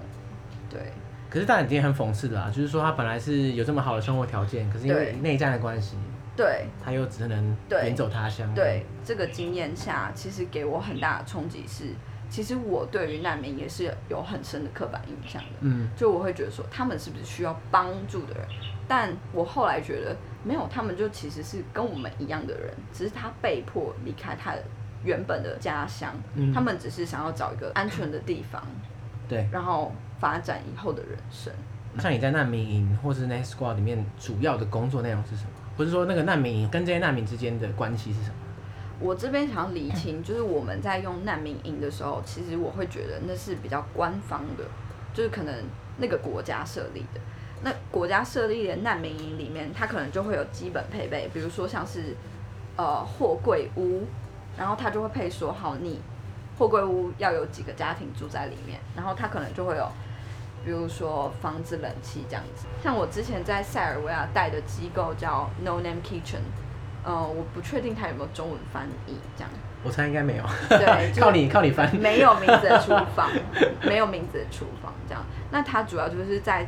[0.74, 0.82] 对，
[1.30, 5.96] 可是大眼睛很讽刺的啊，就是说他本来是有这么好的生活条件，可是因为内战的关系，
[6.36, 8.52] 对，他又只能远走他乡。
[8.54, 11.84] 对，对这个经验下，其实给我很大的冲击是，
[12.28, 15.48] 其实我对于难民也是有很深的刻板印象的。
[15.60, 18.44] 嗯，就我会觉得说他们是不是需要帮助的人？
[18.88, 24.62] 但我后来觉得没有，他们就其实是跟我们一样的人，只是他被迫离开他的
[25.04, 28.60] 原本的家乡，嗯，他们只是想要找一个安全的地方。
[29.28, 29.92] 对，然后。
[30.20, 31.52] 发展以后的人生，
[31.98, 35.50] 像你在难民营或是 Night Squad 里面，主要的工作内容是什么？
[35.76, 38.36] 不是说那个难民营跟这些难民之间的关系是什么？
[39.00, 44.64] 我这边想要厘清，就是我们在用难民营的时候，其实我会觉得那是比较官方的，
[45.12, 45.52] 就是可能
[45.98, 47.20] 那个国家设立的。
[47.62, 52.14] 那国家设立的难民营里面，它可能就会有基本配备，比如说像是
[52.76, 54.04] 呃货柜屋，
[54.56, 56.00] 然后它就会配说好你
[56.56, 59.88] 货柜屋要有几个家庭住在里面，然后它可能就会有。
[60.64, 66.40] 比如说房子冷气这样子，像我之前在塞尔维亚带的机构叫 No Name Kitchen，
[67.04, 69.50] 呃，我不确定它有没有中文翻译这样。
[69.82, 70.44] 我猜应该没有。
[70.70, 71.94] 对， 靠你靠你翻。
[71.96, 73.30] 没有名字的厨房，
[73.84, 75.22] 没有名字的厨房这样。
[75.50, 76.66] 那它主要就是在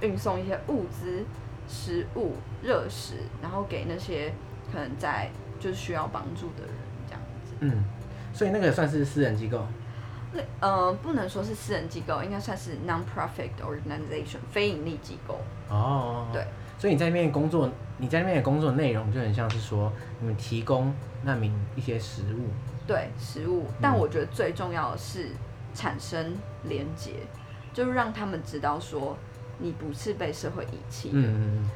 [0.00, 1.24] 运送一些物资、
[1.66, 4.32] 食物、热食，然后给那些
[4.72, 5.28] 可能在
[5.58, 6.74] 就是需要帮助的人
[7.08, 7.54] 这样子。
[7.58, 7.84] 嗯，
[8.32, 9.66] 所以那个算是私人机构。
[10.60, 15.38] 呃，不能说是私人机构，应该算是 non-profit organization 非盈利机构。
[15.68, 16.46] 哦，对，
[16.78, 17.68] 所以你在那边工作，
[17.98, 22.48] 你在那边的工作内容就很像是说，你们提供难民一些食物。
[22.86, 23.66] 对，食物。
[23.80, 25.28] 但我觉得最重要的是
[25.74, 27.12] 产生连结，
[27.74, 29.16] 就是让他们知道说，
[29.58, 31.18] 你不是被社会遗弃的。
[31.18, 31.70] 嗯嗯。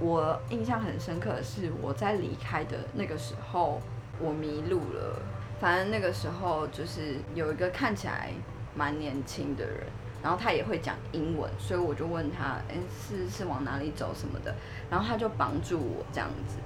[0.00, 3.80] 我印象很深刻的是，我在离开的那个时候，
[4.18, 5.18] 我迷路了。
[5.62, 8.32] 反正那个时候就是有一个看起来
[8.74, 9.86] 蛮年轻的人，
[10.20, 14.52] 然后他也会讲英文，所以我就问他，哎，是是往哪里走什么的，
[14.90, 16.56] 然后他就帮助我这样子，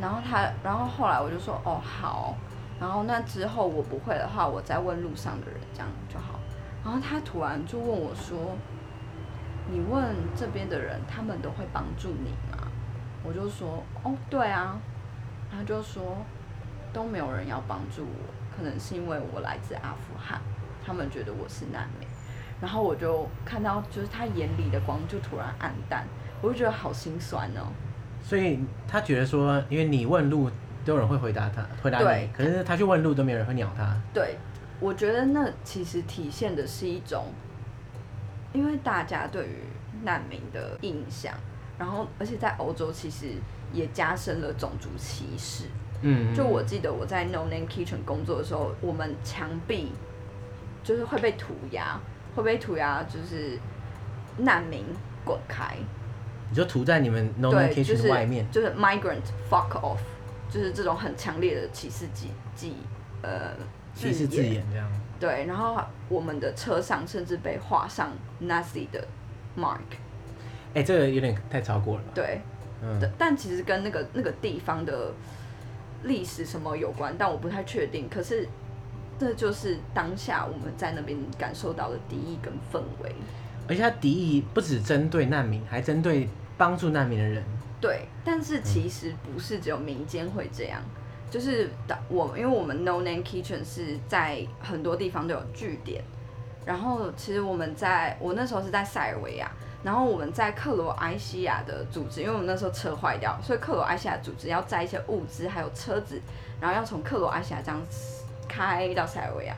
[0.00, 2.34] 然后他，然后后来我就说，哦好，
[2.80, 6.40] 然后那之后我不会的话，我再问路上的人这样就好，
[6.82, 8.56] 然后他突然就问我说，
[9.70, 12.66] 你问这边的人，他们都会帮助你吗？
[13.22, 14.78] 我就说，哦对啊，
[15.50, 16.16] 他就说。
[16.92, 20.40] 都没有人要帮助我，可能是因为我来自阿富汗，
[20.84, 22.06] 他们觉得我是难民，
[22.60, 26.06] 然后我就看到就是他眼里的光就突然暗淡，
[26.40, 27.66] 我就觉得好心酸哦。
[28.22, 30.50] 所以他觉得说，因为你问路
[30.84, 33.96] 都有人会回答他，回答你，可是他去问路都没有人会鸟他。
[34.12, 34.36] 对，
[34.78, 37.26] 我觉得那其实体现的是一种，
[38.52, 39.56] 因为大家对于
[40.04, 41.34] 难民的印象，
[41.78, 43.32] 然后而且在欧洲其实
[43.72, 45.64] 也加深了种族歧视。
[46.02, 49.92] 嗯，就我记得我在 No Name Kitchen 工作的时候，我们墙壁
[50.84, 51.98] 就是会被涂鸦，
[52.34, 53.58] 会被涂鸦，就是
[54.38, 54.84] 难民
[55.24, 55.76] 滚开。
[56.50, 60.00] 你就涂在你们 No Name Kitchen 外面，就是、就是、Migrant Fuck Off，
[60.50, 62.76] 就是这种很强烈的歧视记记
[63.22, 63.52] 呃
[63.94, 64.90] 歧视字眼这样。
[65.18, 68.10] 对，然后我们的车上甚至被画上
[68.42, 69.06] Nazi 的
[69.56, 69.78] mark。
[70.74, 72.10] 哎、欸，这个有点太超过了吧？
[72.12, 72.40] 对，
[72.82, 75.12] 嗯，但其实跟那个那个地方的
[76.04, 78.08] 历史什么有关，但我不太确定。
[78.08, 78.48] 可是
[79.18, 83.14] 这就是当下我们在那边感受到的敌意跟氛围。
[83.68, 87.42] 而且他敌意不只针对难民，还针对帮助难民的人。
[87.80, 90.80] 对，但是其实不是只有民间会这样。
[91.30, 91.70] 就是
[92.08, 96.04] 我，因为我们 No Name Kitchen 是在很多地方都有据点，
[96.66, 99.50] 然后其实我们在我那时候是在塞尔维亚，
[99.82, 106.20] 然后我们在克罗埃西亚的组织，因为我们那时候车坏掉，所以克罗埃西亚组织要载一些物资还有车子，
[106.60, 107.80] 然后要从克罗埃西亚这样
[108.48, 109.56] 开到塞尔维亚，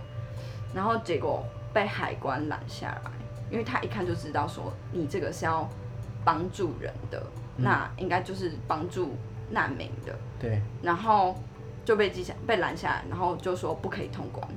[0.74, 3.10] 然后结果被海关拦下来，
[3.50, 5.68] 因为他一看就知道说你这个是要
[6.24, 7.22] 帮助人的，
[7.56, 9.14] 嗯、那应该就是帮助
[9.50, 11.34] 难民的，对，然后。
[11.86, 14.48] 就被记下，被拦下来，然后就说不可以通关。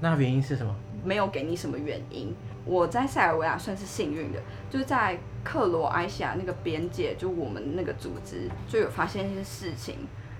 [0.00, 0.74] 那原因是什么？
[1.04, 2.34] 没有给你什么原因。
[2.64, 9.96] 我在塞尔维亚算是幸运的，就是在克罗埃西亚那个边界，就我们那个组织就有发现一些事情，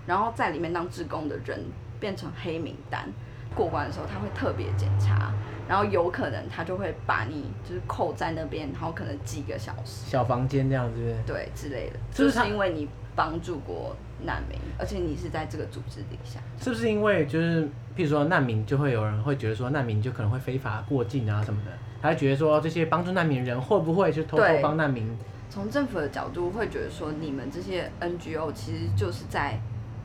[0.06, 1.64] 然后在里面当志工的人
[2.00, 3.08] 变成黑名单。
[3.54, 5.32] 过关的时候他会特别检查，
[5.68, 10.10] 然后有可能他就会把你就是扣在那边，然后可能几个小时。
[10.10, 11.14] 小房间这样子。
[11.26, 11.98] 对，之类的。
[12.12, 13.94] 就是因为你帮助过。
[14.26, 21.70] 难民，而且你是在这个组织底下，是不是因为就是，譬如说难民，就会有人会觉得说难民就可能会非法过境啊什么的，
[22.04, 25.08] 他会觉得说这些帮助难民的人会不会就偷偷帮难民？
[25.48, 29.58] 从政府的角度会觉得说，你们这些 NGO 其实就是在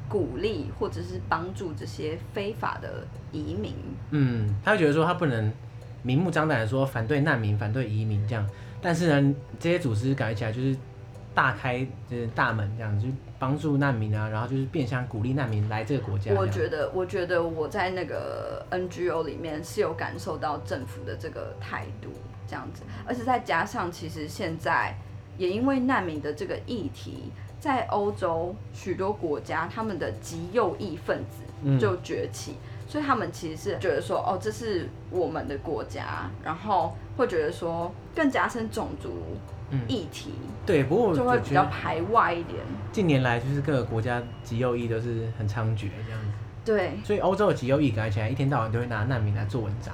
[0.08, 3.74] 鼓励或者是帮助这些非法的移民。
[4.12, 5.52] 嗯，他会觉得说他不能
[6.02, 8.48] 明目张胆的说反对难民、反对移民这样，
[8.82, 10.78] 但是呢，这些组织感觉起来就是。
[11.32, 16.34] 大开就是大门这样子，就帮助难民啊，然后就是变相鼓励难民来这个国家。
[16.34, 22.10] 我觉得，我觉得我在那个 NGO 里面是有感受到政府的这个态度
[22.46, 24.94] 这样子，而且再加上其实现在
[25.38, 39.10] 也因为难民的这个议题，在欧洲许多国家，他们的极右翼分子就崛起，嗯，所以他们其实是觉得说，哦，这是我们的国家，然后会觉得说更加深种族。
[39.88, 42.60] 议题、嗯、对，不过就会比较排外一点。
[42.92, 46.32] 近年来，就是各个国家极右翼都是很猖獗这样子。
[46.66, 49.94] 对，所以欧洲的极右翼感觉起来，一天到晚都会拿难民来做文章。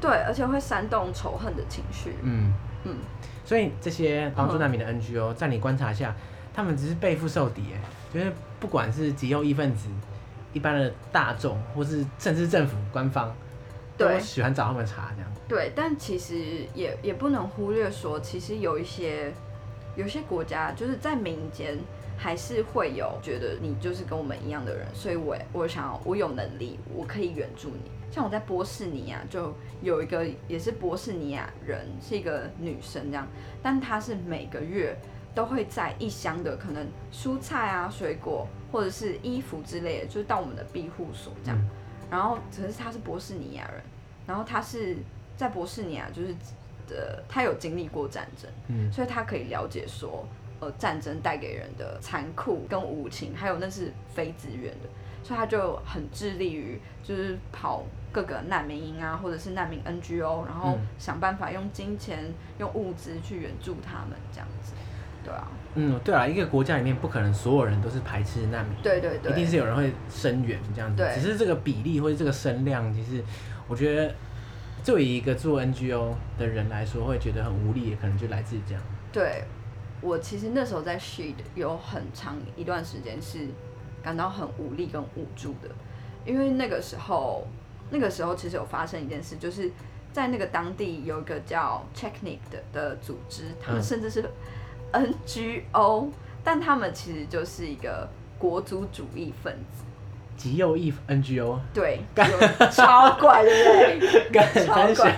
[0.00, 2.14] 对，而且会煽动仇恨的情绪。
[2.22, 2.52] 嗯
[2.84, 2.96] 嗯，
[3.44, 6.14] 所以这些帮助难民的 NGO，在你观察下，
[6.52, 7.62] 他们只是背负受敌，
[8.12, 9.88] 就是不管是极右翼分子、
[10.52, 13.32] 一般的大众，或是甚至政府官方。
[14.00, 15.30] 都喜欢找他们查这样。
[15.46, 19.32] 对，但其实也也不能忽略说，其实有一些
[19.96, 21.78] 有些国家就是在民间
[22.16, 27.90] 还是会有觉得你就是跟我们一样的人，所以我我想要我有能力，我可以援助你。
[28.12, 33.26] 像我在波士尼亚就有一个也是波士尼亚人，是一个女生这样，
[33.62, 34.96] 但她是每个月
[35.34, 41.58] 都会在一箱的可能蔬菜啊、水果或者是衣服之类的，就是到我们的庇护所这样。
[41.58, 41.70] 嗯
[42.10, 43.82] 然后，可是他是波士尼亚人，
[44.26, 44.96] 然后他是
[45.36, 46.34] 在波士尼亚，就是
[46.90, 50.26] 呃，他有经历过战争，嗯，所以他可以了解说，
[50.58, 54.88] 呃，战争带给人的残酷跟无情，还有那是非自愿的，
[55.22, 64.72] 所以他就很致力于就是跑各个难民营啊，或者是难民 NGO，然后想办法用金钱、用物资去援助他们这样子。
[65.22, 70.96] 对啊，嗯，对啊，一个国家里面不可能所有人都是排斥难民，对对对，一定是有人会声援这样子。
[70.96, 73.22] 对，只是这个比例或者这个声量，其实
[73.68, 74.12] 我觉得
[74.82, 78.82] 作为一个做 NGO 的人来说，会觉得很无力，可能就来自于这样。
[79.12, 79.44] 对，
[80.00, 83.46] 我其实那时候在 Sheed 有很长一段时间是
[84.02, 85.68] 感到很无力跟无助的，
[86.26, 87.46] 因为那个时候，
[87.90, 89.70] 那个时候其实有发生一件事，就是
[90.12, 94.28] 在那个当地有一个叫 Checknip 的的组织，他们甚至是。
[94.92, 96.08] NGO，
[96.42, 99.84] 但他们其实就是一个国族主义分子，
[100.36, 102.00] 极右翼 NGO，对，
[102.72, 104.66] 超怪，对不对？
[104.66, 105.14] 超怪。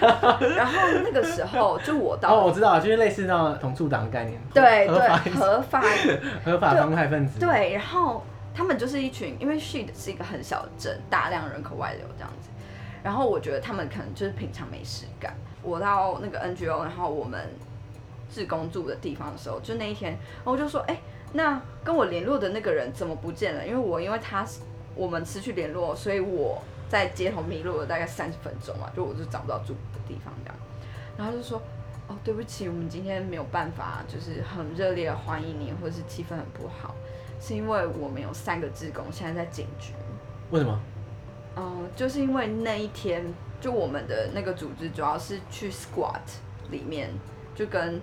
[0.57, 5.83] 然后那个时候，就我到 哦，我知道，就是类似那种同促党的概念，对对，合法
[6.45, 7.75] 合法帮派分子，对。
[7.75, 12.49] 然后他们就是一群，因为 Sheed 是一个很小的镇，大量人口外流这样子。
[13.03, 15.35] 然后我觉得他们可能就是平常没事干。
[15.63, 17.49] 我到那个 NGO，然后我们。
[18.33, 21.01] 志工住的地方的时候，就那一天，我就说，哎、欸，
[21.35, 23.67] 那跟我联络的那个人怎么不见了？
[23.67, 24.47] 因为我因为他
[24.95, 30.57] 我们失去联络，所以我在街头迷路了大概三十分钟嘛，就我就找不到住的地方这样。
[31.17, 31.61] 然后就说，
[32.09, 36.95] 哦，对不起，我们今天没有办法，就是很热烈的欢迎你，或者是气氛很不好，
[37.41, 39.93] 是因为我们有三个志工现在在警局。
[40.51, 40.81] 为什么？
[41.57, 43.25] 嗯、呃，就是因为那一天，
[43.61, 46.21] 就我们的那个组织主要是去 squat
[46.71, 47.11] 里面。
[47.55, 48.01] 就跟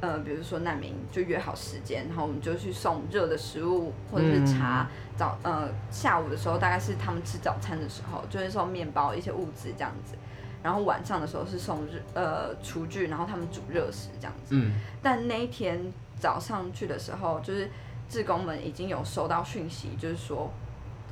[0.00, 4.82] 呃，比如说难民就约好时间，然后我们就去送热的食物或者是茶。
[4.82, 10.14] 嗯、早呃下午的时候大概是他们吃早餐的时候，就是送面包一些物资这样子。
[10.62, 14.54] 然后晚上的时候是送热呃厨具，然后他们煮热食这样子。
[14.54, 14.72] 嗯。
[15.02, 15.80] 但那一天
[16.18, 17.70] 早上去的时候，就是
[18.08, 20.50] 志工们已经有收到讯息，就是说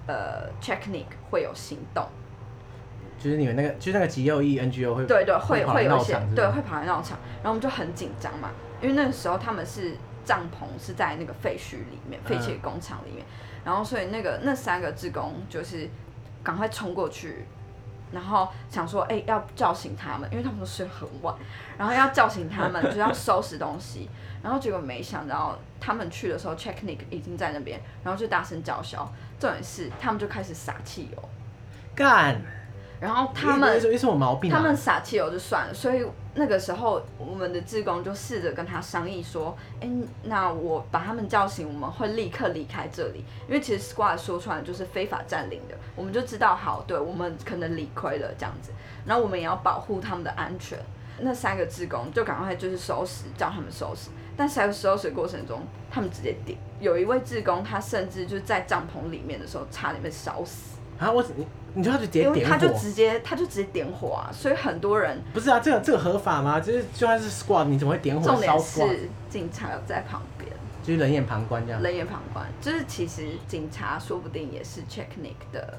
[0.07, 2.07] 呃 Checknik 会有行动。
[3.19, 8.51] 就是你们那个，就是那个极右翼 NGO 会对对会会有一些对会跑来闹场，然后我们就很紧张嘛，
[8.81, 15.89] 因为那个时候他们是帐篷是在那个废墟里面废弃工厂里面，嗯、然后所以那个那三个志工就是
[16.45, 17.45] 赶快冲过去，
[18.13, 21.35] 然后想说哎、欸、要叫醒他们，因为他们都睡很晚，
[21.77, 24.09] 然后要叫醒他们就要收拾东西，
[24.43, 29.11] 然后结果没想到他们去的时候 Checknik 已经在那边，然后就大声叫嚣，
[29.41, 31.29] 重点是他们就开始撒汽油，
[31.97, 32.41] 干。
[33.01, 34.57] 然后他们，有什么毛病啊？
[34.57, 39.89] 他们撒汽油就算了，所以那个时候我们的志工就试着跟他商议说：“哎，
[40.25, 48.73] 那我把他们叫醒，我们会立刻离开这里，因为其实 squad 说出来就是非法占领的，我们就知道好，对我们可能理亏了这样子，
[49.07, 50.77] 然后我们也要保护他们的安全。
[51.21, 61.09] 那三个志工就赶快就是收拾，叫他们收拾，但是在收拾过程中，他们直接点，有一位志工他甚至就在帐篷里面的时候差点被烧死啊！
[61.11, 61.47] 我你。
[61.79, 64.31] 你就他就直接点火，他就直接他就直接点火啊！
[64.33, 66.59] 所以很多人不是啊，这个这个合法吗？
[66.59, 70.51] 就是就算是 squad，你怎么会点火烧点是警察在旁边，
[70.83, 71.81] 就是冷眼旁观这样。
[71.81, 75.79] 冷眼旁观，就是其实警察说不定也是 check Nick 的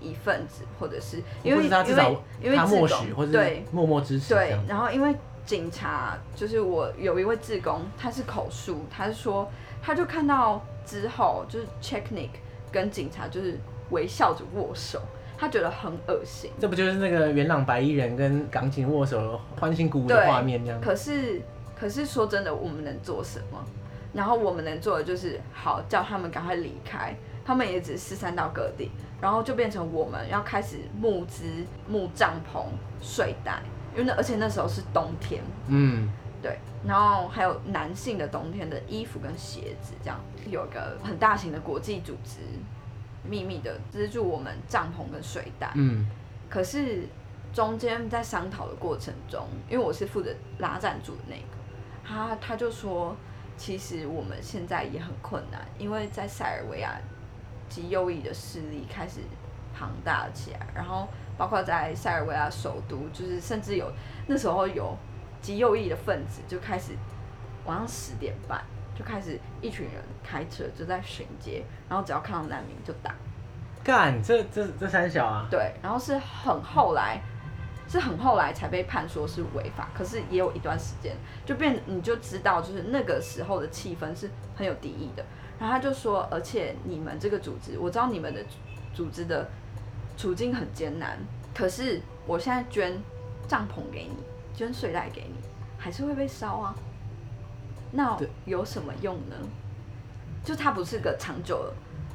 [0.00, 2.10] 一份子，或者是因为他至少
[2.42, 4.34] 因为他默许或者对默默支持。
[4.34, 5.14] 对，然后因为
[5.46, 9.48] 警察就是我有一位志工，他是口述，他是说
[9.80, 12.30] 他就看到之后就是 check Nick
[12.72, 13.56] 跟警察就是
[13.90, 15.00] 微笑着握手。
[15.38, 20.80] 他觉得很恶心，这不就是那个元朗白衣人跟港警握手欢欣鼓舞的画面这样？
[20.80, 21.40] 可是，
[21.78, 23.64] 可是说真的，我们能做什么？
[24.12, 27.14] 然后我们能做的就是好叫他们赶快离开。
[27.44, 28.90] 他们也只是四散到各地，
[29.22, 31.44] 然后就变成我们要开始募资、
[31.88, 32.66] 募帐篷、
[33.00, 33.62] 睡袋，
[33.94, 36.10] 因为那而且那时候是冬天，嗯，
[36.42, 36.58] 对。
[36.86, 40.20] 然后还有男性的冬天的衣服跟鞋子，这样
[40.50, 42.40] 有一个很大型的国际组织。
[43.28, 46.06] 秘密的资助我们帐篷跟睡袋，嗯，
[46.48, 47.06] 可是
[47.52, 51.42] 中间在商讨的过程中，因为我是负责拉赞助的那个，
[52.04, 53.14] 他他就说，
[53.56, 56.98] 其实我们现在也很困难，因为在塞尔维亚
[57.68, 59.20] 极右翼的势力开始
[59.74, 61.06] 庞大起来，然后
[61.36, 63.92] 包括在塞尔维亚首都，就是甚至有
[64.26, 64.96] 那时候有
[65.40, 66.92] 极右翼的分子就开始
[67.66, 68.62] 晚上十点半。
[68.98, 73.14] 就开始一群人开车就在巡街，然后只要看到难民就打。
[73.84, 75.46] 干，这这这三小啊？
[75.48, 77.22] 对，然后是很后来，
[77.88, 81.14] 是很后来才被判说是违法，可是也有一段时间
[81.46, 85.24] 就变，你就知道就是那个时候的气氛是很有敌意的。
[85.60, 88.44] 然后他就说，而且你们这个组织，我知道你们的
[88.92, 89.48] 组织的
[90.16, 91.16] 处境很艰难，
[91.54, 93.00] 可是我现在捐
[93.46, 94.16] 帐篷给你，
[94.54, 95.36] 捐睡袋给你，
[95.78, 96.74] 还是会被烧啊。
[97.90, 99.36] 那有什么用呢？
[100.44, 101.72] 就它不是个长久的，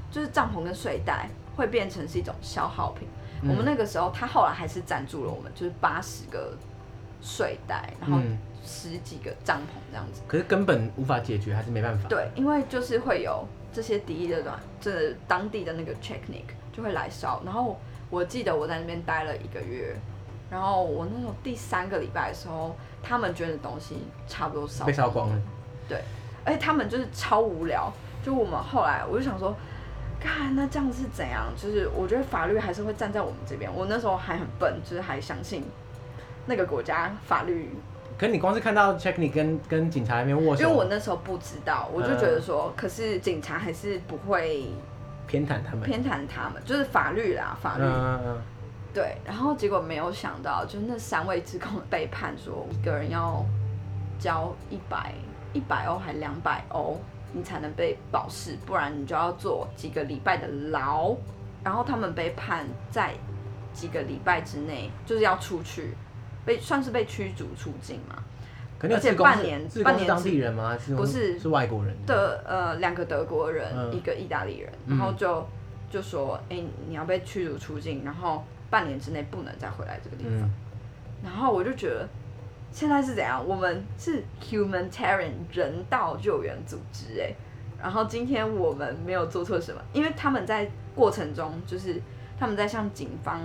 [0.10, 3.08] 就是帐篷跟睡袋会变成是一种消耗品。
[3.42, 6.58] 嗯、我们那个时候，他后来还是赞助了我们，就是八十个
[7.22, 8.18] 睡袋，然后
[8.64, 10.22] 十几个帐篷这样子。
[10.28, 12.08] 可是根本无法解决，还是没办法。
[12.08, 17.42] 对，因为就是会有这些敌意的，这当地的那个 Checknik 就会来烧。
[17.46, 17.78] 然后
[18.10, 19.96] 我记得我在那边待了一个月，
[20.50, 25.42] 然后我那时候第三个礼拜的时候，他们捐的东西差不多烧被烧光了。
[25.94, 26.02] 对，
[26.44, 27.92] 而且他们就是超无聊。
[28.24, 29.54] 就我们后来，我就想说，
[30.20, 31.52] 看那这样是怎样？
[31.58, 33.70] 就是我觉得法律还是会站在我们这边。
[33.74, 35.64] 我那时候还很笨，就是还相信
[36.46, 37.70] 那个国家法律。
[38.18, 44.68] 可是你光是看到 Checknik 跟跟警察那边握手，因为我那时候不知道，我就觉得说，呃、可是警察还是不会
[45.28, 47.84] 偏袒他们，偏袒他们，就是法律啦，法律。
[47.84, 48.42] 嗯嗯。
[48.94, 53.44] 对，然后结果没有想到，就那三位职工背叛说一个人要
[54.18, 55.14] 交一百。
[55.54, 57.00] 一百欧还两百欧，
[57.32, 61.16] 你才能被保释，不然你就要坐几个礼拜的牢。
[61.64, 63.14] 然后他们被判在
[63.72, 65.96] 几个礼拜之内就是要出去，
[66.46, 68.22] 被算是被驱逐出境嘛。
[68.82, 70.78] 而且半年，半年当地人吗？
[70.98, 71.96] 不是，是外国人。
[72.06, 75.48] 的呃，两个德国人，嗯、一个意大利人，然后就
[75.90, 80.34] 就说，哎、欸，你要被驱逐出境，然后半年之内不能再回来这个地方。
[80.34, 80.52] 嗯、
[81.24, 82.06] 然后我就觉得，
[82.74, 83.42] 现在是怎样？
[83.48, 87.34] 我们是 humanitarian 人道救援组织，哎，
[87.82, 92.02] 然后今天我们没有做错什么，因为他们在过程中就是。
[92.36, 93.40] 他们在向警方，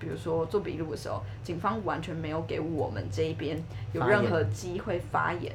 [0.00, 3.56] 比如说做笔录的时候，警方完全没有给我们这一边
[3.92, 5.52] 有任何机会发言，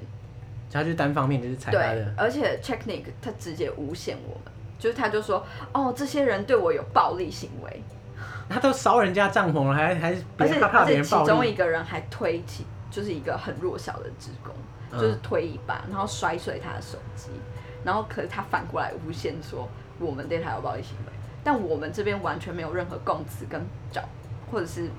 [0.71, 2.13] 他就单方面就是采他的。
[2.15, 7.82] 而且 Checknik 他直接诬陷我们，就是他就说，哦，这些人对我有暴力行为，
[8.47, 12.65] 他都烧人家帐篷了，还还而且而且其中一个人还推起，
[12.95, 14.55] 就是一个很弱小的职工，
[14.91, 17.29] 嗯、就是推一把，然后摔碎他的手机，
[17.83, 19.67] 然后可是他反过来诬陷说
[19.99, 21.11] 我们对他有暴力行为。
[21.43, 24.01] 但我们这边完全没有任何供词跟找
[24.49, 24.89] 或者是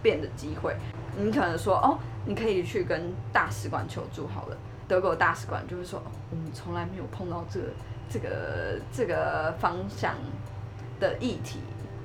[0.00, 0.76] 变的机会。
[1.16, 4.56] 你可能说哦，你可以去跟大使馆求助好了。
[4.86, 7.66] 德国大使馆就是说，哦，我们从来没有碰到这个
[8.08, 10.14] 这个这个方向
[11.00, 11.58] 的议题，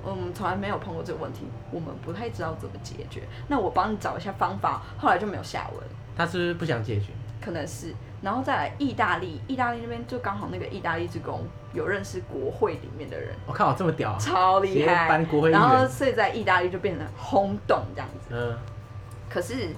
[0.04, 3.24] 我们从来没有碰过这个问题，我们不太知道怎么解决。
[3.48, 5.84] 那我帮你找一下方法，后来就没有下文。
[6.16, 7.08] 他是不是不想解决？
[7.42, 7.94] 可能是。
[8.22, 11.42] 然后再来意大利，意大利那边就刚好那个意大利之工
[11.74, 15.26] 有认识国会里面的人，我靠，这么屌，超厉害！
[15.52, 18.30] 然后所以在意大利就变成轰动这样子。
[18.32, 18.58] 嗯。
[19.30, 19.70] 可是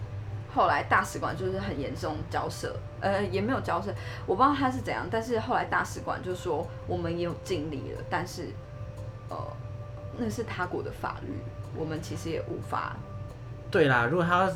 [0.53, 3.91] 后来大使馆就是很严重交涉，呃，也没有交涉，
[4.27, 5.07] 我不知道他是怎样。
[5.09, 8.49] 但是后来大使馆就说我们也有尽力了，但是
[9.27, 9.37] 呃，
[10.17, 11.33] 那是他国的法律，
[11.75, 12.95] 我们其实也无法。
[13.69, 14.51] 对啦，如果他。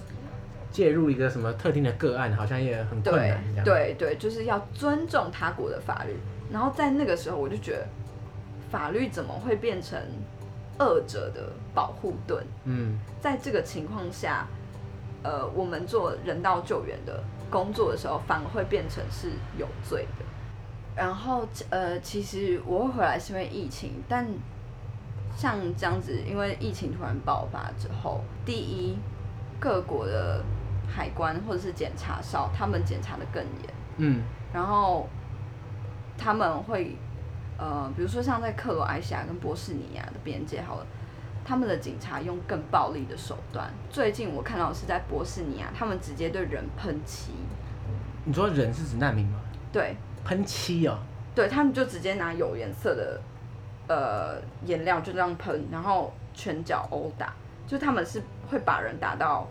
[0.72, 3.44] 介入一个什么特定的个案，好像也很困难。
[3.66, 6.16] 对对对，就是要尊重他国的法律。
[6.52, 7.88] 然后在那个时候，我就觉得
[8.70, 10.00] 法律怎么会变成
[10.78, 12.46] 二者的保护盾？
[12.66, 14.46] 嗯，在这个情况下，
[15.24, 20.26] 呃，我们做人道救援的工作的时候，反而会变成是有罪的。
[20.96, 24.28] 然后呃，其实我会回来是因为疫情，但
[25.40, 28.98] 像这样子，因为疫情突然爆发之后，第一
[29.60, 30.44] 各国的。
[30.92, 33.74] 海关或者是检查哨，他们检查的更严。
[33.98, 35.08] 嗯，然后
[36.18, 36.98] 他们会，
[37.60, 40.86] 呃，比如说像在克罗埃西亚跟波士尼亚的边界，好了，
[41.46, 43.72] 他们的警察用更暴力的手段。
[43.92, 47.34] 最近我看到是在波士尼亚，他们直接对人喷漆。
[48.26, 49.40] 你说人是指难民吗？
[49.72, 50.98] 对，喷漆哦。
[51.36, 53.22] 对，他们就直接拿有颜色的
[53.90, 57.34] 呃颜料就这样喷，然后拳脚殴打，
[57.68, 59.46] 就他们是会把人打到。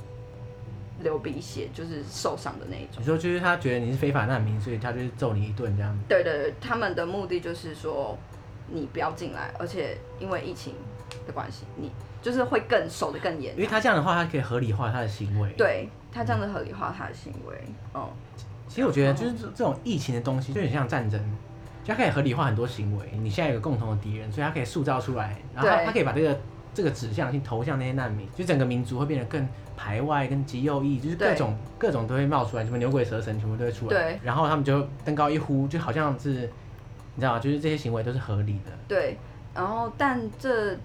[1.00, 2.96] 流鼻血就是受伤的那一种。
[2.98, 5.96] 你说就是他觉得你是非法难民，所以他就是揍你一顿这样。
[6.08, 8.18] 对对对，他们的目的就是说
[8.66, 10.74] 你不要进来，而且因为疫情
[11.24, 13.54] 的关系，你就是会更守得更严。
[13.54, 15.52] 因为他这样的话，他可以合理化他的行为。
[15.56, 17.54] 对，他这样子合理化他的行为。
[17.92, 21.20] 哦、嗯，其实我觉得就是这种疫情的东西，就很像战争，
[21.88, 23.06] 就他可以合理化很多行为。
[23.12, 26.38] 你现在有个共同的敌人，所以他可以塑造出来，然后他，可以把这个
[26.74, 29.48] 这个指向性投向那些难民，就整个民族会变得更。
[29.80, 33.96] 排外跟极右翼，就是各种各种都会冒出来，什么牛鬼蛇神全部都会出来。
[33.96, 34.18] 对。
[34.24, 36.30] 然后他们就登高一呼，就好像是，
[37.14, 37.38] 你知道吗？
[37.38, 38.72] 就是这些行为都是合理的。
[38.88, 39.16] 对。
[39.54, 40.76] 然后，但这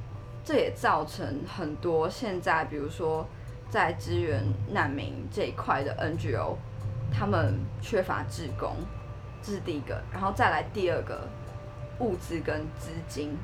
[0.46, 3.28] 这也造成很多现在，比如说
[3.68, 6.56] 在支援难民这一块的 NGO，
[7.12, 8.76] 他们缺乏志工，
[9.44, 10.02] 这是第一个。
[10.12, 11.28] 然后再来第二个，
[12.00, 13.38] 物资跟资金，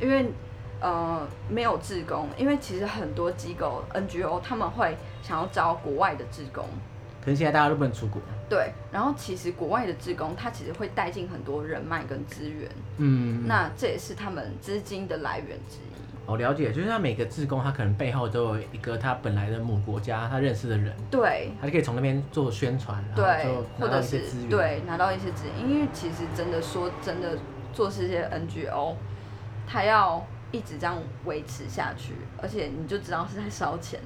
[0.00, 0.30] 因为。
[0.78, 6.62] 呃，没有志工，因为其实很多机构 NGO 他们会想要招国外的志工，
[7.24, 8.20] 可是现在大家都不能出国。
[8.46, 15.95] 对，然后其实国外的志工他其实会带进很多人脉跟资源，嗯，那这也是他们资金的来源之一。
[16.26, 27.38] 哦，了解，就是他每个志工他可能背后都有一个他本来的母国家他认识的人，对，他就可以从那边做宣传，对，然后就拿到一些资源，对，拿到一些资源，因为其实真的说真的，
[27.72, 28.94] 做这些 NGO，
[29.66, 30.24] 他要。
[30.52, 33.98] 一直这样维持下去，而且你就知道是在烧钱。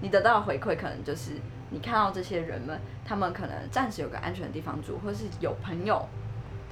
[0.00, 1.32] 你得到的回馈可能就是
[1.68, 6.08] 你看到这些人们，他们可能暂时有个安全的地方住，或是有朋友，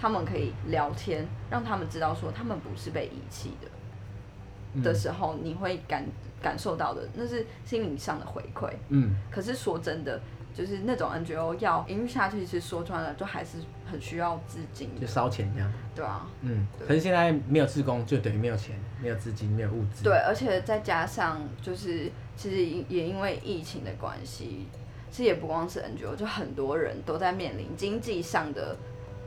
[0.01, 3.79] 他们可以聊天，让他们知道说他们不是被遗弃的、嗯、
[4.83, 6.05] 的时候，你会感
[6.41, 8.71] 感受到的那是心灵上的回馈。
[8.89, 10.21] 嗯，可是说真的。
[10.55, 13.57] 就是那种 NGO 要营运下去，其实说穿了，就还是
[13.91, 15.73] 很需要资金，就烧钱这样。
[15.95, 16.67] 对啊，嗯。
[16.87, 20.05] 可是现在没有自工，就等于没有钱，没有资金，没有物资。
[20.05, 24.69] 对，而且再加上就是，其实也因为疫情的关系，
[25.11, 28.77] 其实也不光是 NGO，就很多人都在面临经济上的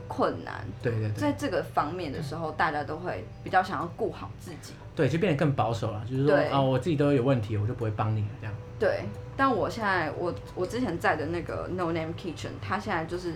[0.06, 0.64] 困难。
[0.80, 1.12] 对对对。
[1.14, 4.74] 在这个方面的时候，大家都会比较想要顾好自己。
[4.96, 8.54] 对，就变得更保守了，就是说哦，我自己都有问题，我就不会帮你了这样。
[8.78, 9.04] 对。
[9.38, 13.34] 但我现在，我我之前在的那个 No Name Kitchen，他现在就是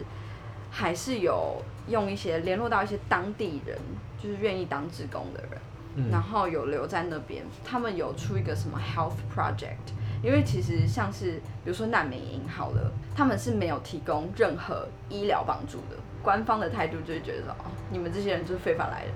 [0.70, 3.76] 还是有用一些联络到一些当地人，
[4.18, 5.60] 就是愿意当志工的人，
[5.96, 7.44] 嗯，然后有留在那边。
[7.62, 9.92] 他们有出一个什么 health project，
[10.22, 11.32] 因为其实像是
[11.62, 15.96] 比如说难民营好了，他们是没有提供任何医疗帮助的。
[16.22, 19.12] 官方的态度就是觉得说，哦，你们这些人就是非法来的。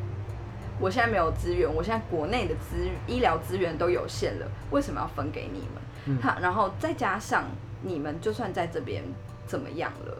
[0.80, 6.18] 我现在没有资源，我现在国内的资医疗资源都有限了，为什么要分给你们？
[6.20, 7.44] 他、嗯、然后再加上
[7.82, 9.02] 你们就算在这边
[9.46, 10.16] 怎么样了，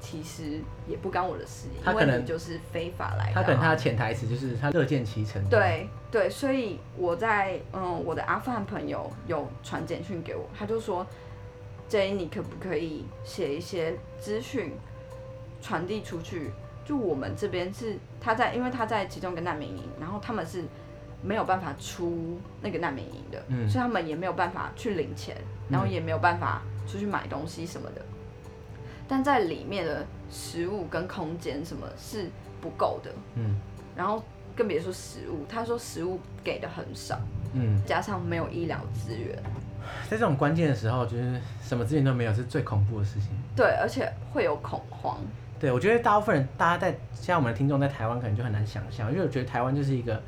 [0.00, 3.34] 其实也不干我的事，因为你就是非法来的。
[3.34, 5.42] 他可能他的潜台词就是他乐见其成。
[5.50, 11.06] 对对，所以我在嗯，我的阿富汗朋友有传简讯给我，他就说
[11.88, 14.72] ：“J，你可不可以写一些资讯
[15.60, 16.52] 传递出去？”
[16.90, 20.64] 就我们这边是他在，因为他在其中一个难民营，然后他们是
[21.22, 25.36] 没有办法出那个难民营的，嗯，所以他们也没有办法去领钱，
[25.68, 28.02] 然后也没有办法出去买东西什么的。
[29.06, 32.28] 但在里面的食物跟空间什么是
[32.60, 33.54] 不够的，嗯，
[33.94, 34.20] 然后
[34.56, 37.20] 更别说食物，他说食物给的很少，
[37.52, 39.40] 嗯，加上没有医疗资源，
[40.10, 43.28] 在这种关键的时候，就是什么资源都没有，是最恐怖的事情。
[43.54, 45.16] 对，而且会有恐慌。
[45.60, 50.18] 对，我觉得大部分人，大家在像我们的听众在台湾，可能就很难想象，因为我觉得台湾就是一个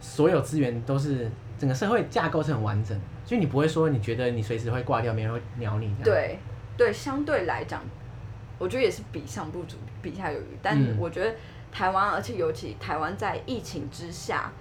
[0.00, 1.28] 所有资源都是
[1.58, 2.96] 整个社会架构是很完整，
[3.26, 5.92] 所以你不会说你觉得你随时会挂掉，没人会鸟你。
[6.04, 6.38] 对
[6.76, 7.82] 对，相对来讲，
[8.56, 10.56] 我觉得也是比上不足，比下有余。
[10.62, 11.34] 但我觉得
[11.72, 14.52] 台湾，而且尤其台湾在疫情之下，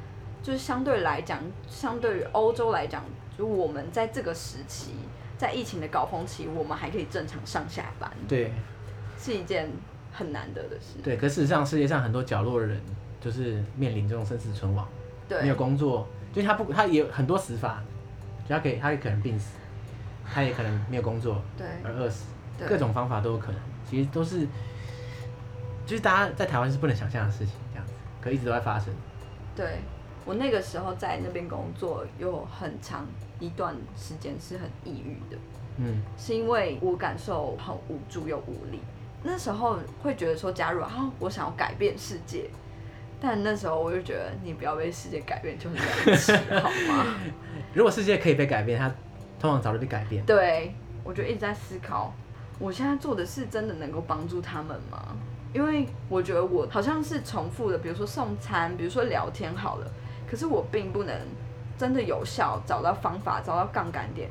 [0.42, 3.04] 就是相对来讲，相对于欧洲来讲，
[3.38, 4.96] 就我们在这个时期，
[5.38, 8.12] 在疫情的高峰期，我们还可以正常上下班。
[8.28, 8.52] 对。
[9.24, 9.70] 是一件
[10.12, 11.00] 很难得的事。
[11.02, 12.82] 对，可事实上，世界上很多角落的人，
[13.22, 14.86] 就是面临这种生死存亡，
[15.30, 17.82] 对，没有工作，就他不，他也有很多死法，
[18.48, 19.56] 就他可以，他也可能病死，
[20.26, 22.26] 他也可能没有工作，对，而饿死，
[22.68, 23.62] 各种方法都有可能。
[23.90, 24.46] 其实都是，
[25.86, 28.94] 就是大家在台湾是不能想象的事情，这样子，可一直都在发生。
[29.56, 29.80] 对，
[30.26, 33.08] 我那个时候在那边工作，有很长
[33.40, 35.38] 一段时间是很抑郁的。
[35.78, 38.80] 嗯，是因为我感受很无助又无力。
[39.24, 42.50] 那时候会觉得说加入啊，我想要改变世界。
[43.22, 47.16] 但那时候我就觉得，你不要被世界改变，就是这样子，好吗？
[47.74, 48.90] 如果世界可以被改变，它
[49.40, 50.26] 通常早就被改变。
[50.26, 52.14] 对，我就一直在思考，
[52.60, 55.16] 我现在做的事真的能够帮助他们吗？
[55.54, 59.90] 因为我觉得我好像是重复的，比如说送餐，比如说聊天好了，
[60.30, 61.18] 可是我并不能
[61.78, 64.30] 真的有效找到方法，找到杠杆点。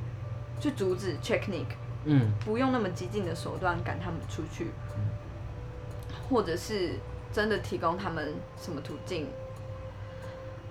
[0.61, 1.67] 去阻止 Checknick，
[2.05, 5.07] 嗯，不用那么激进的手段赶他们出去，嗯，
[6.29, 6.95] 或者是
[7.33, 9.29] 真的提供他们什么途径，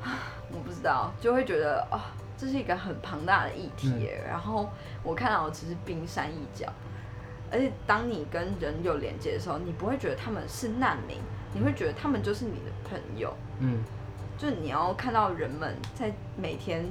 [0.51, 1.99] 我不知道，就会觉得啊，哦，
[2.37, 4.69] 这是一个很庞大的议题，嗯，然后
[5.03, 6.67] 我看到的只是冰山一角，
[7.49, 11.17] 而且当你跟人有连接的时候，你不会觉得他们是难民，
[11.53, 13.81] 你会觉得他们就是你的朋友，嗯，
[14.37, 16.85] 就是你要看到人们在每天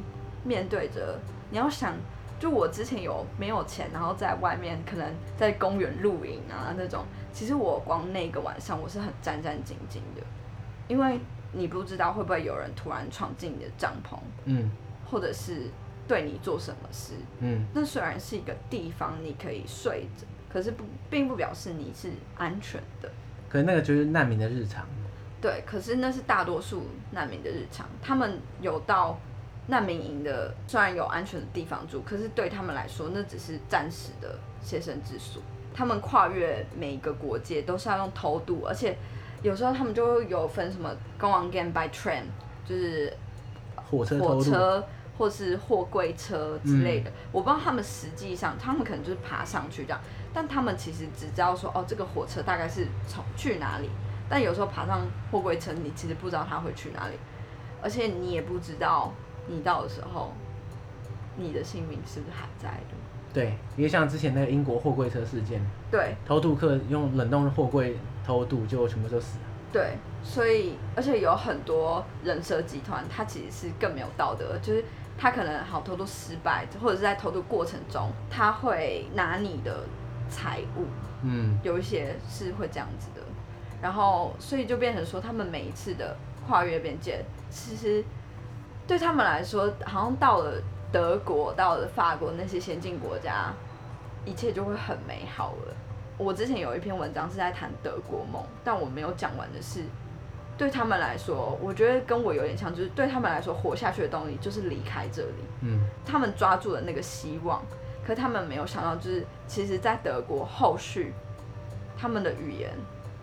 [0.44, 1.18] 面对着，
[1.50, 1.94] 你要想。
[2.40, 10.24] 就我之前有没有钱，然后在外面可能在公园露营啊那种，其实我光那个晚上我是很战战兢兢的，
[10.88, 11.20] 因为
[11.52, 14.16] 你不知道会不会有人突然闯进你的帐篷，
[14.46, 14.70] 嗯，
[15.04, 15.68] 或者是
[16.08, 23.10] 对你做什么事，嗯，那虽然是一个地方你可以睡着，可是不并不表示你是安全的。
[23.50, 24.86] 可是那个就是难民的日常。
[25.42, 29.20] 对，可是那是大多数难民的日常，他们有到。
[29.70, 35.40] 难民营的虽然有安全的地方住，可是对他们来说，那只是暂时的栖身之所。
[35.72, 38.98] 他们跨越每一个国界都是要用偷渡，而且
[39.40, 42.24] 有时候他们就会有分什么 go on game by train，
[42.66, 43.16] 就是
[43.76, 44.84] 火车、火车
[45.16, 47.08] 或是货柜车之类的。
[47.08, 47.12] 嗯。
[47.30, 50.00] 我不知道他们实际上，他们可能就是爬上去这样，
[50.34, 53.88] 但他们其实只知道说，哦，这个火车大概是从去哪里。
[54.28, 55.00] 但有时候爬上
[55.30, 57.14] 货柜车，你其实不知道它会去哪里，
[57.80, 59.12] 而且你也不知道。
[59.46, 60.32] 你到的时候，
[61.36, 62.96] 你的性命是不是还在的？
[63.32, 69.44] 对，因为像之前那个英国货柜车事件，对，偷渡客用冷冻货柜偷渡，就全部都死了。
[69.72, 69.92] 对，
[70.24, 74.84] 所以而且有很多人蛇集团，他其实是更没有道德，就是
[75.16, 79.84] 他可能好偷渡失败，或者是在偷渡过程中，他会拿你的
[80.28, 80.86] 财物，
[81.22, 83.22] 嗯，有一些是会这样子的，
[83.80, 86.16] 然后所以就变成说，他们每一次的
[86.48, 88.04] 跨越边界，其实。
[88.90, 90.60] 对他们来说，好像到了
[90.90, 93.52] 德国、到了法国那些先进国家，
[94.24, 95.76] 一切就会很美好了。
[96.18, 99.84] 我之前有一篇文章是在谈德国梦，但我没有讲完的是，
[100.58, 105.44] 对他们来说，我觉得跟我有点像，就是对他们来说，活下去的动力就是离开这里。
[105.60, 107.62] 嗯，他们抓住了那个希望，
[108.04, 111.14] 可他们没有想到，就是其实，在德国后续，
[111.96, 112.72] 他们的语言、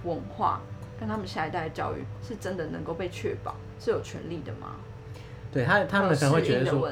[0.05, 0.61] 文化
[0.97, 4.78] 跟他们下一代的教育，是真的能够被确保，是有权利的吗？
[5.51, 6.91] 对他，他们可能会觉得说，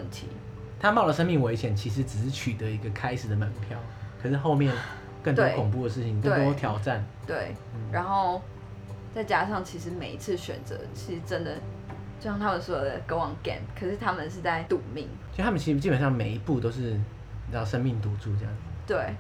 [0.80, 3.78] 他冒了生命危险，其实只是取得一个开始的门票，
[4.22, 4.74] 可是后面
[5.24, 7.04] 更多恐怖的事情，更多挑战。
[7.26, 8.42] 对，嗯、然后
[9.14, 11.56] 再加上其实每一次选择，其实真的
[12.20, 15.08] 就像他们说的 go on game，可是他们是在赌命。
[15.34, 18.54] 就他们其实基本上每一步都是你知道生命赌注这样。
[18.86, 19.16] 对，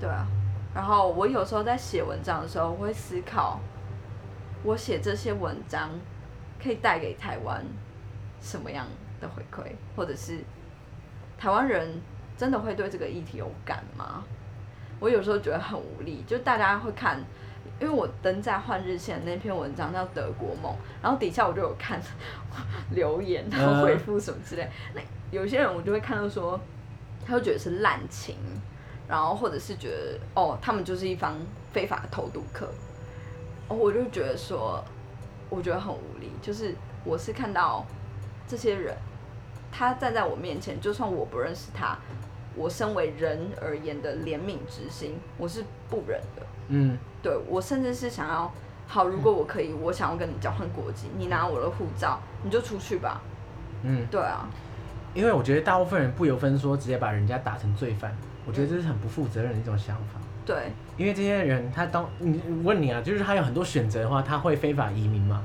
[0.00, 0.26] 对啊。
[0.74, 3.58] 然后我有时候在写文章的时候，我会思考，
[4.62, 5.90] 我写这些文章
[6.62, 7.64] 可以带给台湾
[8.40, 8.86] 什么样
[9.20, 10.38] 的回馈，或者是
[11.38, 12.00] 台湾人
[12.36, 14.24] 真的会对这个议题有感吗？
[15.00, 17.18] 我有时候觉得很无力，就大家会看，
[17.80, 20.72] 因为我登在《换日线》那篇文章叫《德国梦》，
[21.02, 22.00] 然后底下我就有看
[22.90, 26.58] 留言， 然后回复什么之类，那有些人我就会看到说，
[27.24, 28.36] 他会觉得是滥情。
[29.08, 31.34] 然后或者是觉得哦，他们就是一方
[31.72, 32.70] 非法的投毒客，
[33.66, 34.84] 哦，我就觉得说，
[35.48, 36.30] 我觉得很无力。
[36.42, 36.74] 就是
[37.06, 37.86] 我是看到
[38.48, 38.96] 这些人，
[39.70, 41.98] 他站在我面前，就算我不认识他，
[42.56, 46.42] 我身为人而言的怜悯之心，我是不忍的。
[46.68, 48.52] 嗯，对，我甚至是想要，
[48.86, 53.20] 好，如果我可以，我想要跟你交换国籍，你拿我的护照，你就出去吧。
[53.82, 54.48] 嗯，对啊，
[55.14, 58.16] 因为我觉得大部分人不由分说，直接把人家打成罪犯。
[58.46, 60.18] 我觉得这是很不负责任的一种想法。
[60.46, 65.44] 对，因为这些人他当你问你啊，就是他有很多选择的话，他会非法移民吗？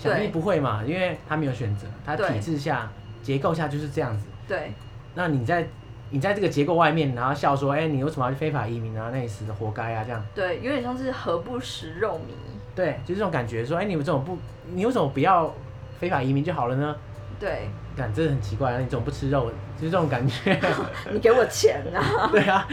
[0.00, 2.90] 想必不会嘛，因为他没有选择，他体制下
[3.22, 4.26] 结构下就是这样子。
[4.48, 4.72] 对。
[5.14, 5.66] 那你在
[6.10, 9.10] 你在这个结构外面，然后笑说，哎，你为什么要去非法移民啊？
[9.12, 10.02] 那你死的活该啊！
[10.04, 10.24] 这样。
[10.34, 12.32] 对，有点像是何不食肉糜。
[12.74, 14.38] 对，就是这种感觉，说，哎，你们这种不，
[14.72, 15.52] 你为什么不要
[15.98, 16.96] 非法移民就好了呢？
[17.38, 18.78] 对，感真的很奇怪啊！
[18.78, 19.50] 你怎么不吃肉？
[19.76, 20.58] 就是这种感觉。
[21.10, 22.28] 你给我钱啊！
[22.30, 22.66] 对啊，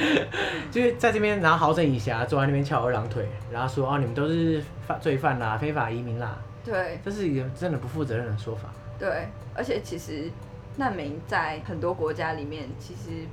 [0.70, 6.38] 就是在这边，然后好整以暇坐在那边翘二郎腿，然后说哦，你们都是犯罪犯啦，非法移民啦。
[6.68, 8.70] 对，这是一个真的不负责任的说法。
[9.00, 10.30] 对，而且其实
[10.76, 13.26] 难民在很多国家里面其实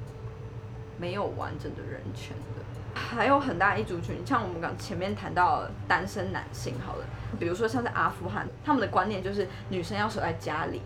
[0.99, 7.05] 没有完整的人权的，还有很大一族群，像我们刚前面谈到单身男性，好了，
[7.41, 10.81] 比如说像在阿富汗，他们的观念就是女生要守在家里。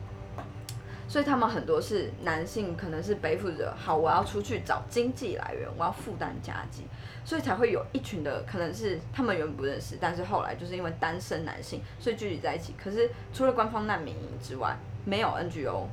[1.10, 6.82] 所以他们很多是男性，可能是背负着好，我要出去找经济来源，我要负担家计，
[7.28, 12.72] 所以才会有一群的，可能是他们原本不认识，但是后来就是因为单身男性，所以聚集在一起。
[12.82, 14.74] 可是除了官方难民营之外，
[15.04, 15.84] 没有 NGO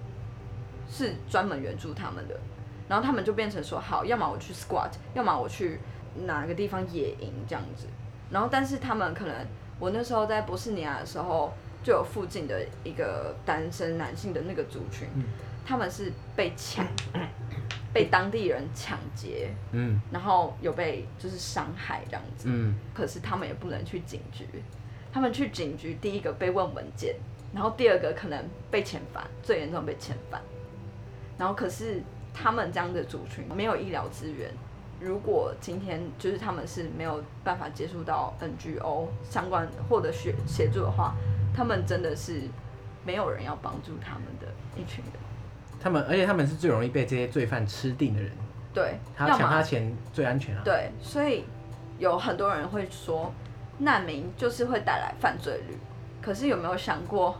[0.89, 2.39] 是专门援助他们的，
[2.87, 5.81] 然后他们就变成说，好，要么我去 squat，要么我去
[6.25, 7.87] 哪个地方野营这样子。
[8.31, 9.35] 然后但是他们可能，
[9.77, 11.51] 我那时候在波斯尼亚的时候。
[11.83, 15.23] 就有附近的一个单身男性的那个族群，嗯、
[15.63, 16.83] 他们是被抢，
[17.95, 24.45] 被当地人抢劫，嗯、然后有被就是伤害这样子，嗯、可是他们也不能去警局，
[25.13, 27.15] 他们去警局，第一个被问文件，
[27.53, 30.41] 然后第二个可能被遣返，最严重被遣返，
[31.37, 34.51] 然后可是他们这样的族群没有医疗资源，
[34.99, 41.15] 如果今天就是他们是没有办法接触到 NGO 相关获得协协助的话。
[41.57, 42.41] 他们真的是
[43.05, 45.13] 没有人要帮助他们的一群人。
[45.85, 48.31] 他们，而且他们是最容易被这些罪犯吃定的人。
[48.73, 50.63] 对，他抢他钱最安全啊。
[50.65, 51.45] 对，所以
[51.99, 53.31] 有很多人会说，
[53.77, 55.77] 难民就是会带来犯罪率。
[56.23, 57.39] 可是有没有想过，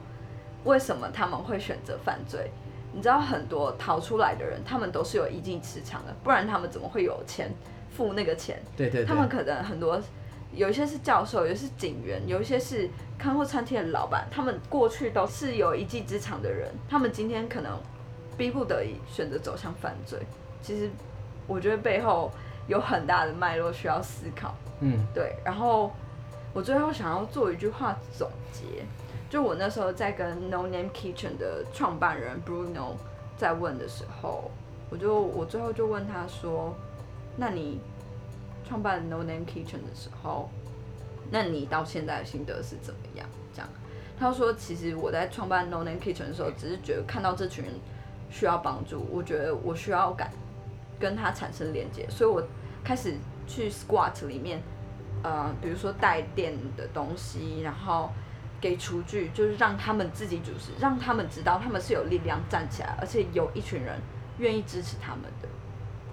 [0.63, 2.51] 为什么他们会选择犯罪？
[2.93, 7.51] 你知道，很多逃出来的人，他们都是有一技之长的，不然他们怎么会有钱
[7.89, 8.61] 付那个钱？
[8.77, 9.05] 对对对。
[9.05, 9.99] 他们可能很多。
[10.53, 12.87] 有一些是教授，有一些是警员，有一些是
[13.17, 17.77] 看护餐厅的老板，他们过去都是有一技之长的人，他们今天可能
[18.38, 20.19] 逼不得已选择走向犯罪。
[20.61, 20.89] 其实
[21.47, 22.31] 我觉得背后
[22.67, 24.55] 有很大的脉络需要思考。
[24.79, 25.36] 嗯，对。
[25.43, 25.91] 然后
[26.53, 28.86] 我最后想要做一句话总结，
[29.29, 32.93] 就我那时候在跟 No Name Kitchen 的创办人 Bruno
[33.38, 34.51] 在问的时候，
[34.89, 36.75] 我就我最后就问他说
[37.38, 37.79] ：“那你？”
[38.67, 40.49] 创办 No Name Kitchen 的时候，
[41.29, 43.29] 那你到现在的心得是怎么样？
[43.53, 43.69] 这样，
[44.17, 47.71] 他说，其实我在创办 No Name Kitchen 的时候，只是觉得看到这群人
[48.36, 50.29] 需要帮助，我觉得我需要感
[50.99, 52.45] 跟他产生连接，所以我
[52.83, 53.15] 开始
[53.47, 54.61] 去 Squat 里面，
[55.23, 58.11] 呃，比如说带电的东西，然后
[58.59, 63.97] 给厨具，就是让他们自己煮食，让他们知道他们是有力量站起来，而且有一群人
[64.38, 65.47] 愿意支持他们的，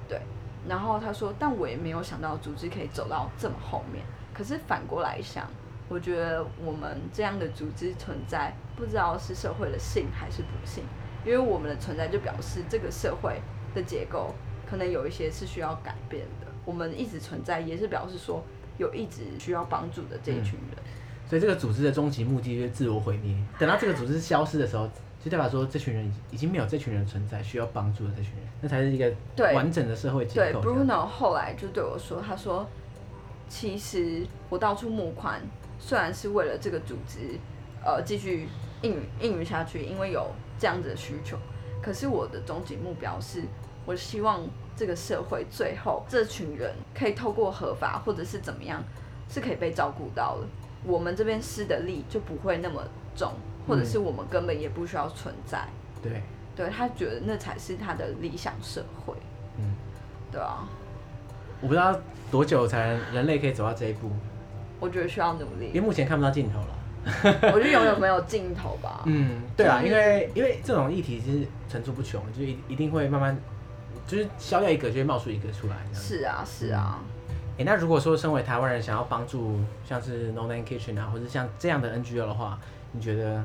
[0.09, 0.23] 对。
[0.69, 4.05] 然后他说：“但我也没有想到组织可以走到这么后面。
[4.33, 5.45] 可是反过来想，
[5.89, 10.85] 我觉得我们这样的组织存在，不知道是社会的幸还是不幸。
[11.25, 13.41] 因为我们的存在就表示这个社会
[13.75, 14.35] 的结构
[14.69, 16.47] 可能有一些是需要改变的。
[16.65, 18.43] 我们一直存在，也是表示说
[18.79, 20.77] 有一直需要帮助的这一群人。
[20.77, 23.37] 嗯，所以这个组织的终极目的就是自我毁灭。
[23.59, 24.89] 等到这个组织消失的时候，
[25.25, 29.13] 就代表说这群人已经没有这群人存在，需要帮助的这群人，那才是一个
[29.55, 30.61] 完整的社会结构。
[30.61, 32.69] 对，对，Bruno 后来就对我说，他说，
[33.49, 35.41] 其实我到处募款，
[35.79, 37.39] 虽然是为了这个组织，
[37.85, 38.49] 呃，继续
[38.83, 40.29] 运运营下去，因为有
[40.59, 41.37] 这样子的需求，
[41.83, 43.43] 可是我的终极目标是，
[43.85, 44.41] 我希望
[44.77, 48.83] 这个社会最后这群人可以透过合法或者是怎么样，
[49.29, 50.47] 是可以被照顾到的。
[50.85, 52.83] 我们这边施的力就不会那么
[53.15, 53.33] 重，
[53.67, 55.67] 或者是我们根本也不需要存在。
[55.97, 56.23] 嗯、对，
[56.57, 59.15] 对他觉得那才是他的理想社会。
[59.59, 59.75] 嗯，
[60.31, 60.69] 对啊。
[61.61, 61.97] 我不知道
[62.31, 64.11] 多久才人类可以走到这一步。
[64.81, 66.79] 我觉得需要努力，因为目前看不到尽头了。
[67.53, 69.03] 我觉得永远没有尽头吧。
[69.07, 73.37] 嗯，对啊，因为因为这种议题是层出不穷，就一一定会慢慢，
[74.07, 75.77] 就是消掉一个就会冒出一个出来。
[75.93, 77.01] 是啊，是啊。
[77.55, 82.59] 哎、欸，那如果说身为台湾人想要帮助像是 No Name Kitchen 啊，或者像这样的 NGO 的话，
[82.93, 83.43] 你觉得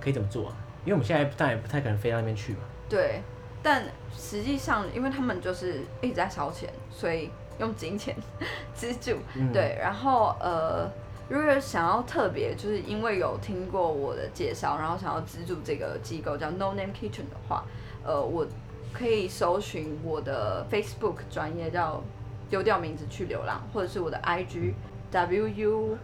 [0.00, 0.54] 可以怎么做啊？
[0.84, 2.58] 因为我们现在当然也不太可能飞到那边去嘛。
[2.88, 3.22] 对，
[3.62, 3.84] 但
[4.16, 8.16] 实际上，因为他们就是一直在烧钱，所以用金钱
[8.74, 9.16] 资助。
[9.34, 10.90] 嗯、对，然后呃，
[11.30, 17.64] 如果想要特别，就是因为有听过我的介绍，然后想要资助这个机构叫 No Name Kitchen 的话，
[18.04, 18.46] 呃，我
[18.92, 22.02] 可以搜寻我的 Facebook 专业叫。
[22.50, 24.72] 丢掉名字去流浪，或者是我的 IG
[25.12, 25.98] W U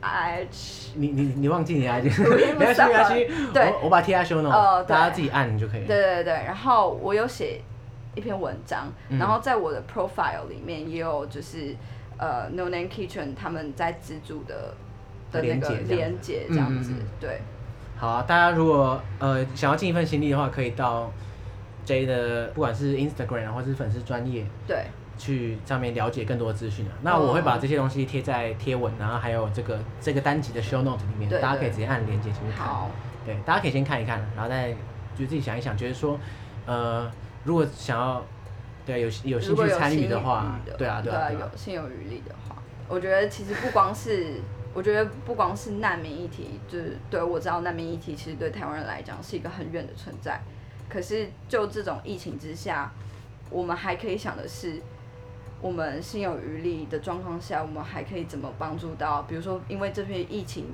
[0.00, 0.92] H。
[0.94, 2.22] 你你你忘记你 IG？
[2.56, 3.52] 没关系没关系。
[3.52, 5.84] 对，我我把贴在 show note，哦，大家自己按就可以。
[5.88, 7.60] 对对对，然后我有写
[8.14, 11.74] 一篇文章，嗯、然后在我的 profile 里面也有就是
[12.22, 14.74] 呃 No Name Kitchen 他们在资助的
[15.32, 16.94] 的那个连接这样子。
[17.18, 17.40] 对。
[17.96, 21.10] 好啊，大家如果呃想要尽一份心力的话，可以到。
[21.84, 24.84] J 的不管是 Instagram 或者是粉丝专业，对，
[25.18, 26.92] 去上面了解更多资讯啊。
[27.02, 32.64] 那我会把这些东西贴在贴文，然后还有这个这个单集的 show note 里面，大家可以直接按连接进去看。
[32.64, 32.88] 好，
[33.26, 34.70] 对，大家可以先看一看，然后再
[35.18, 36.16] 就自己想一想，觉得说，
[36.66, 37.10] 呃，
[37.42, 38.24] 如果想要
[38.84, 42.56] 对有有兴趣参与的话，对啊对啊，对啊，有心有余力的话，
[42.88, 44.40] 我觉得其实不光是，
[44.74, 50.40] 我觉得不光是难民议题，就是对我知道难民议题其实对台湾人来讲是一个很远的存在。
[50.88, 52.92] 可是，就这种疫情之下，
[53.48, 54.78] 我们还可以想的是，
[55.60, 59.22] 我们心有余力的状况下，我们还可以怎么帮助到？
[59.22, 60.66] 比如说，因为这片疫情，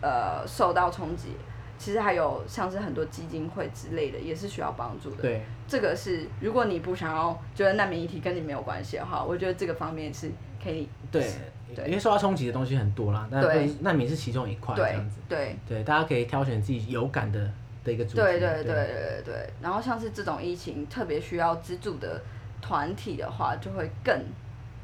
[0.00, 1.36] 呃，受到冲击，
[1.78, 5.22] 其实还有像是很多基金会之类的，也是需要帮助的。
[5.22, 10.30] 对，这个是如果你不想要觉得难民议题跟你没有关系的话，我觉得这个方面是
[10.62, 10.88] 可以。
[11.10, 11.26] 对，
[11.74, 13.40] 对，因为受到冲击的东西很多啦，那
[13.80, 15.20] 难民是其中一块，这样子。
[15.28, 17.50] 对，对，大家可以挑选自己有感的。
[17.84, 22.20] 对对对对对对，然后像是这种疫情特别需要资助的
[22.60, 24.14] 团体的话，就会更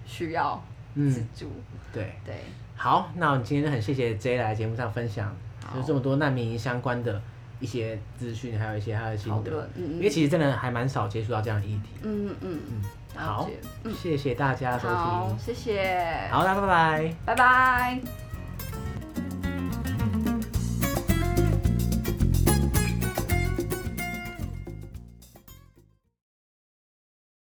[0.06, 0.58] 需要
[0.94, 1.44] 资助。
[1.44, 2.34] 嗯、对对，
[2.74, 5.36] 好，那我们今天很谢谢 J 来节目上分享，
[5.72, 7.20] 就是这么多难民相关的
[7.60, 9.68] 一些资讯，还有一些他的心得。
[9.76, 11.90] 嗯，因为其实真的还蛮少接触到这样的议题。
[12.02, 12.60] 嗯嗯嗯，
[13.14, 13.48] 嗯好，
[14.02, 14.96] 谢谢大家收听。
[14.96, 16.28] 好，谢谢。
[16.30, 17.14] 好，那拜拜。
[17.24, 18.23] 拜拜。